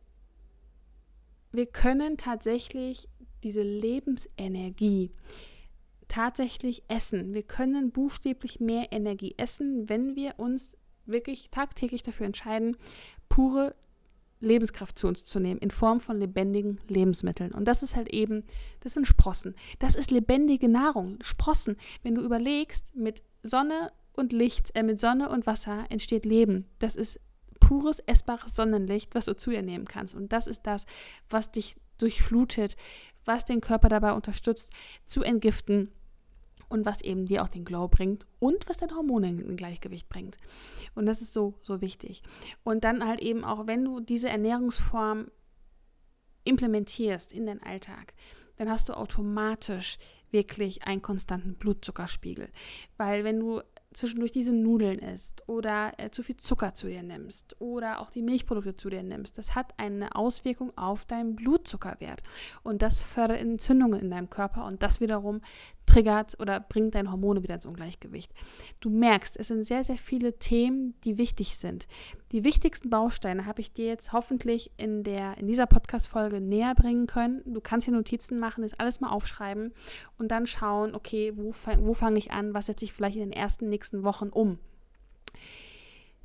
[1.52, 3.08] wir können tatsächlich
[3.42, 5.12] diese Lebensenergie
[6.08, 7.34] tatsächlich essen.
[7.34, 10.76] Wir können buchstäblich mehr Energie essen, wenn wir uns
[11.06, 12.76] wirklich tagtäglich dafür entscheiden,
[13.28, 13.74] pure
[14.40, 17.52] Lebenskraft zu uns zu nehmen in Form von lebendigen Lebensmitteln.
[17.52, 18.44] Und das ist halt eben,
[18.80, 19.54] das sind Sprossen.
[19.78, 21.18] Das ist lebendige Nahrung.
[21.22, 21.76] Sprossen.
[22.02, 26.66] Wenn du überlegst, mit Sonne und Licht, äh, mit Sonne und Wasser entsteht Leben.
[26.78, 27.20] Das ist
[27.60, 30.14] pures, essbares Sonnenlicht, was du zu dir nehmen kannst.
[30.14, 30.86] Und das ist das,
[31.28, 32.76] was dich durchflutet,
[33.24, 34.72] was den Körper dabei unterstützt,
[35.04, 35.92] zu entgiften,
[36.70, 40.38] und was eben dir auch den Glow bringt und was deine Hormone in Gleichgewicht bringt.
[40.94, 42.22] Und das ist so, so wichtig.
[42.64, 45.30] Und dann halt eben auch, wenn du diese Ernährungsform
[46.44, 48.14] implementierst in deinen Alltag,
[48.56, 49.98] dann hast du automatisch
[50.30, 52.50] wirklich einen konstanten Blutzuckerspiegel.
[52.96, 53.62] Weil wenn du
[53.92, 58.22] zwischendurch diese Nudeln isst oder äh, zu viel Zucker zu dir nimmst oder auch die
[58.22, 62.22] Milchprodukte zu dir nimmst, das hat eine Auswirkung auf deinen Blutzuckerwert
[62.62, 65.40] und das fördert Entzündungen in deinem Körper und das wiederum
[65.90, 68.32] triggert oder bringt deine Hormone wieder ins Ungleichgewicht.
[68.80, 71.86] Du merkst, es sind sehr, sehr viele Themen, die wichtig sind.
[72.32, 77.06] Die wichtigsten Bausteine habe ich dir jetzt hoffentlich in, der, in dieser Podcast-Folge näher bringen
[77.06, 77.42] können.
[77.44, 79.72] Du kannst hier Notizen machen, das alles mal aufschreiben
[80.18, 83.32] und dann schauen, okay, wo, wo fange ich an, was setze ich vielleicht in den
[83.32, 84.58] ersten nächsten Wochen um.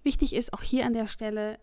[0.04, 1.58] Wichtig ist auch hier an der Stelle,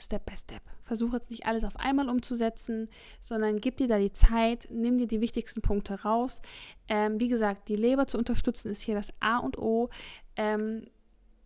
[0.00, 0.62] Step by Step.
[0.84, 2.88] Versuche jetzt nicht alles auf einmal umzusetzen,
[3.20, 6.40] sondern gib dir da die Zeit, nimm dir die wichtigsten Punkte raus.
[6.88, 9.90] Ähm, wie gesagt, die Leber zu unterstützen ist hier das A und O,
[10.36, 10.86] ähm,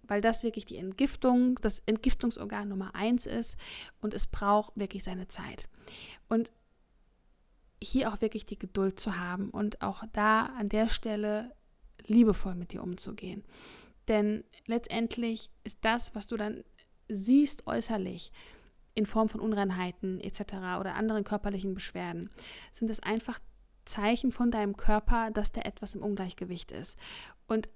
[0.02, 3.56] weil das wirklich die Entgiftung, das Entgiftungsorgan Nummer eins ist
[4.00, 5.68] und es braucht wirklich seine Zeit.
[6.28, 6.50] Und
[7.82, 11.52] hier auch wirklich die Geduld zu haben und auch da an der Stelle
[12.06, 13.44] liebevoll mit dir umzugehen.
[14.08, 16.64] Denn letztendlich ist das, was du dann
[17.08, 18.32] siehst äußerlich
[18.94, 20.40] in Form von Unreinheiten etc.
[20.78, 22.30] oder anderen körperlichen Beschwerden,
[22.72, 23.38] sind es einfach
[23.84, 26.98] Zeichen von deinem Körper, dass da etwas im Ungleichgewicht ist.
[27.46, 27.68] Und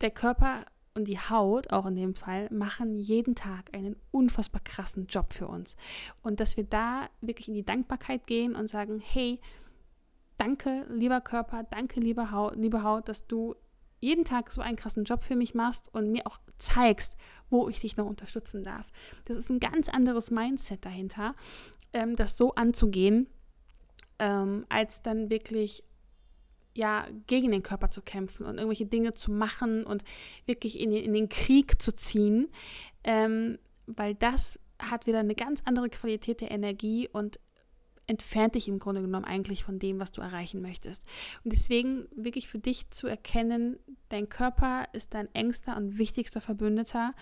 [0.00, 0.64] der Körper
[0.94, 5.46] und die Haut, auch in dem Fall, machen jeden Tag einen unfassbar krassen Job für
[5.46, 5.76] uns.
[6.22, 9.40] Und dass wir da wirklich in die Dankbarkeit gehen und sagen, hey,
[10.38, 13.54] danke, lieber Körper, danke, liebe Haut, liebe Haut, dass du
[14.00, 17.16] jeden Tag so einen krassen Job für mich machst und mir auch zeigst,
[17.50, 18.90] wo ich dich noch unterstützen darf.
[19.24, 21.34] Das ist ein ganz anderes Mindset dahinter,
[21.92, 23.26] ähm, das so anzugehen,
[24.18, 25.82] ähm, als dann wirklich
[26.74, 30.04] ja, gegen den Körper zu kämpfen und irgendwelche Dinge zu machen und
[30.46, 32.48] wirklich in den, in den Krieg zu ziehen,
[33.02, 37.40] ähm, weil das hat wieder eine ganz andere Qualität der Energie und
[38.08, 41.04] entfernt dich im Grunde genommen eigentlich von dem, was du erreichen möchtest.
[41.44, 43.78] Und deswegen wirklich für dich zu erkennen,
[44.08, 47.14] dein Körper ist dein engster und wichtigster Verbündeter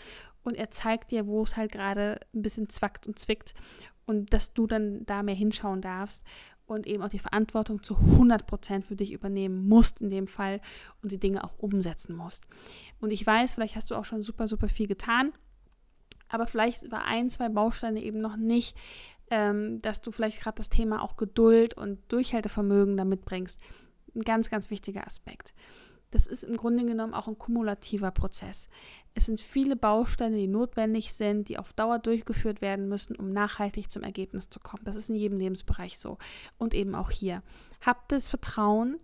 [0.44, 3.54] und er zeigt dir, wo es halt gerade ein bisschen zwackt und zwickt
[4.06, 6.24] und dass du dann da mehr hinschauen darfst
[6.66, 10.60] und eben auch die Verantwortung zu 100 Prozent für dich übernehmen musst in dem Fall
[11.02, 12.44] und die Dinge auch umsetzen musst.
[13.00, 15.32] Und ich weiß, vielleicht hast du auch schon super, super viel getan,
[16.28, 18.76] aber vielleicht war ein, zwei Bausteine eben noch nicht
[19.30, 23.58] ähm, dass du vielleicht gerade das Thema auch Geduld und Durchhaltevermögen damit bringst.
[24.14, 25.54] Ein ganz, ganz wichtiger Aspekt.
[26.10, 28.68] Das ist im Grunde genommen auch ein kumulativer Prozess.
[29.14, 33.90] Es sind viele Bausteine, die notwendig sind, die auf Dauer durchgeführt werden müssen, um nachhaltig
[33.90, 34.84] zum Ergebnis zu kommen.
[34.84, 36.18] Das ist in jedem Lebensbereich so
[36.58, 37.42] und eben auch hier.
[37.84, 39.00] Habt das Vertrauen,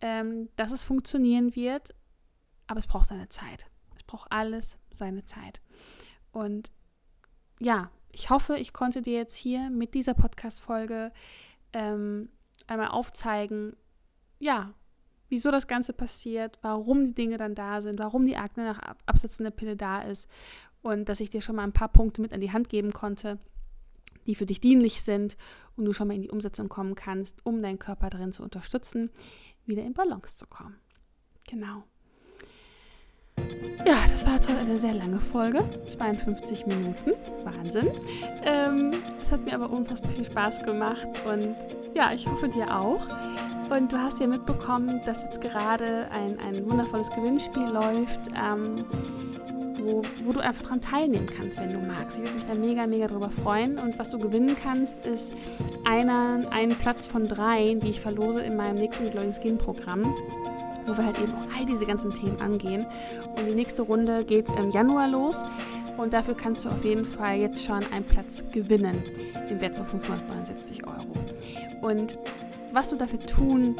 [0.00, 1.94] ähm, dass es funktionieren wird,
[2.66, 3.66] aber es braucht seine Zeit.
[3.94, 5.60] Es braucht alles seine Zeit.
[6.32, 6.70] Und
[7.60, 11.12] ja, ich hoffe, ich konnte dir jetzt hier mit dieser Podcast-Folge
[11.74, 12.30] ähm,
[12.66, 13.76] einmal aufzeigen,
[14.38, 14.72] ja,
[15.28, 19.44] wieso das Ganze passiert, warum die Dinge dann da sind, warum die Akne nach Absetzen
[19.44, 20.30] der Pille da ist
[20.80, 23.38] und dass ich dir schon mal ein paar Punkte mit an die Hand geben konnte,
[24.26, 25.36] die für dich dienlich sind
[25.76, 29.10] und du schon mal in die Umsetzung kommen kannst, um deinen Körper darin zu unterstützen,
[29.66, 30.78] wieder in Balance zu kommen.
[31.46, 31.84] Genau.
[33.86, 37.12] Ja, das war jetzt heute eine sehr lange Folge, 52 Minuten,
[37.44, 37.92] Wahnsinn.
[38.42, 41.54] Ähm, es hat mir aber unfassbar viel Spaß gemacht und
[41.94, 43.06] ja, ich hoffe dir auch.
[43.70, 48.84] Und du hast ja mitbekommen, dass jetzt gerade ein, ein wundervolles Gewinnspiel läuft, ähm,
[49.78, 52.18] wo, wo du einfach dran teilnehmen kannst, wenn du magst.
[52.18, 53.78] Ich würde mich da mega, mega drüber freuen.
[53.78, 55.32] Und was du gewinnen kannst, ist
[55.84, 60.12] einer, einen Platz von drei, die ich verlose in meinem nächsten Glowing Skin Programm
[60.86, 62.86] wo wir halt eben auch all diese ganzen Themen angehen.
[63.36, 65.44] Und die nächste Runde geht im Januar los.
[65.96, 69.02] Und dafür kannst du auf jeden Fall jetzt schon einen Platz gewinnen
[69.48, 71.14] im Wert von 579 Euro.
[71.80, 72.18] Und
[72.72, 73.76] was du dafür tun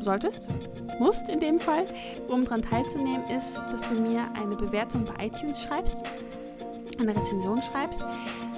[0.00, 0.48] solltest,
[0.98, 1.86] musst in dem Fall,
[2.28, 6.02] um daran teilzunehmen, ist, dass du mir eine Bewertung bei iTunes schreibst
[6.98, 8.02] eine Rezension schreibst,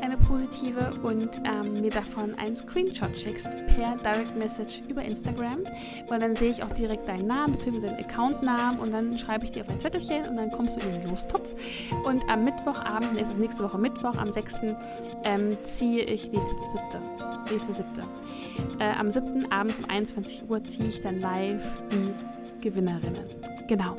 [0.00, 5.64] eine positive und ähm, mir davon einen Screenshot schickst per Direct Message über Instagram,
[6.08, 7.80] weil dann sehe ich auch direkt deinen Namen bzw.
[7.80, 11.00] deinen Accountnamen und dann schreibe ich dir auf ein Zettelchen und dann kommst du in
[11.00, 11.54] den Lostopf.
[12.04, 14.58] Und am Mittwochabend, ist nächste Woche Mittwoch, am 6.
[15.24, 17.00] Ähm, ziehe ich, nee, siebte,
[17.50, 18.02] nächste siebte.
[18.78, 19.50] Äh, am 7.
[19.50, 23.37] Abend um 21 Uhr ziehe ich dann live die Gewinnerinnen.
[23.68, 23.96] Genau.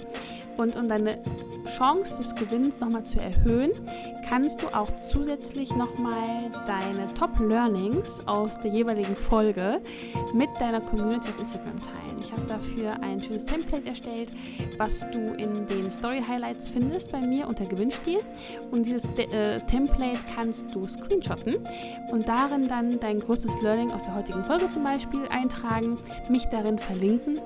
[0.57, 1.19] Und um deine
[1.65, 3.71] Chance des Gewinns nochmal zu erhöhen,
[4.27, 9.79] kannst du auch zusätzlich nochmal deine Top-Learnings aus der jeweiligen Folge
[10.33, 12.09] mit deiner Community auf Instagram teilen.
[12.19, 14.31] Ich habe dafür ein schönes Template erstellt,
[14.77, 18.19] was du in den Story Highlights findest bei mir unter Gewinnspiel.
[18.71, 21.65] Und dieses äh, Template kannst du screenshotten
[22.11, 25.97] und darin dann dein größtes Learning aus der heutigen Folge zum Beispiel eintragen,
[26.29, 27.39] mich darin verlinken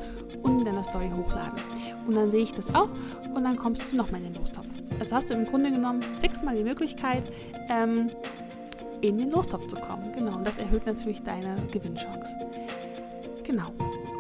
[0.44, 1.60] und in deiner Story hochladen.
[2.08, 2.90] Und dann sehe ich das auch
[3.34, 4.68] und dann kommst du nochmal in den Lostopf.
[5.00, 7.24] Also hast du im Grunde genommen sechsmal die Möglichkeit,
[7.70, 8.12] ähm,
[9.02, 10.12] in den Lostopf zu kommen.
[10.14, 12.32] Genau, und das erhöht natürlich deine Gewinnchance.
[13.44, 13.72] Genau.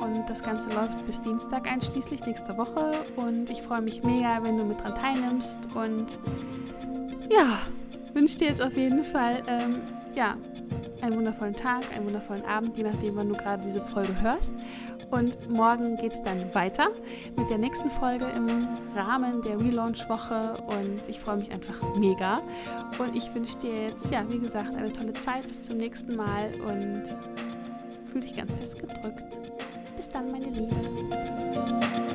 [0.01, 3.05] Und das Ganze läuft bis Dienstag einschließlich nächste Woche.
[3.15, 5.59] Und ich freue mich mega, wenn du mit dran teilnimmst.
[5.73, 6.19] Und
[7.31, 7.59] ja,
[8.13, 9.81] wünsche dir jetzt auf jeden Fall ähm,
[10.13, 10.35] ja,
[11.01, 14.51] einen wundervollen Tag, einen wundervollen Abend, je nachdem, wann du gerade diese Folge hörst.
[15.13, 16.89] Und morgen geht es dann weiter
[17.37, 20.57] mit der nächsten Folge im Rahmen der Relaunch-Woche.
[20.65, 22.41] Und ich freue mich einfach mega.
[22.97, 25.47] Und ich wünsche dir jetzt, ja, wie gesagt, eine tolle Zeit.
[25.47, 27.03] Bis zum nächsten Mal und
[28.07, 29.37] fühle dich ganz fest gedrückt.
[29.95, 32.12] Bis dann, meine Liebe.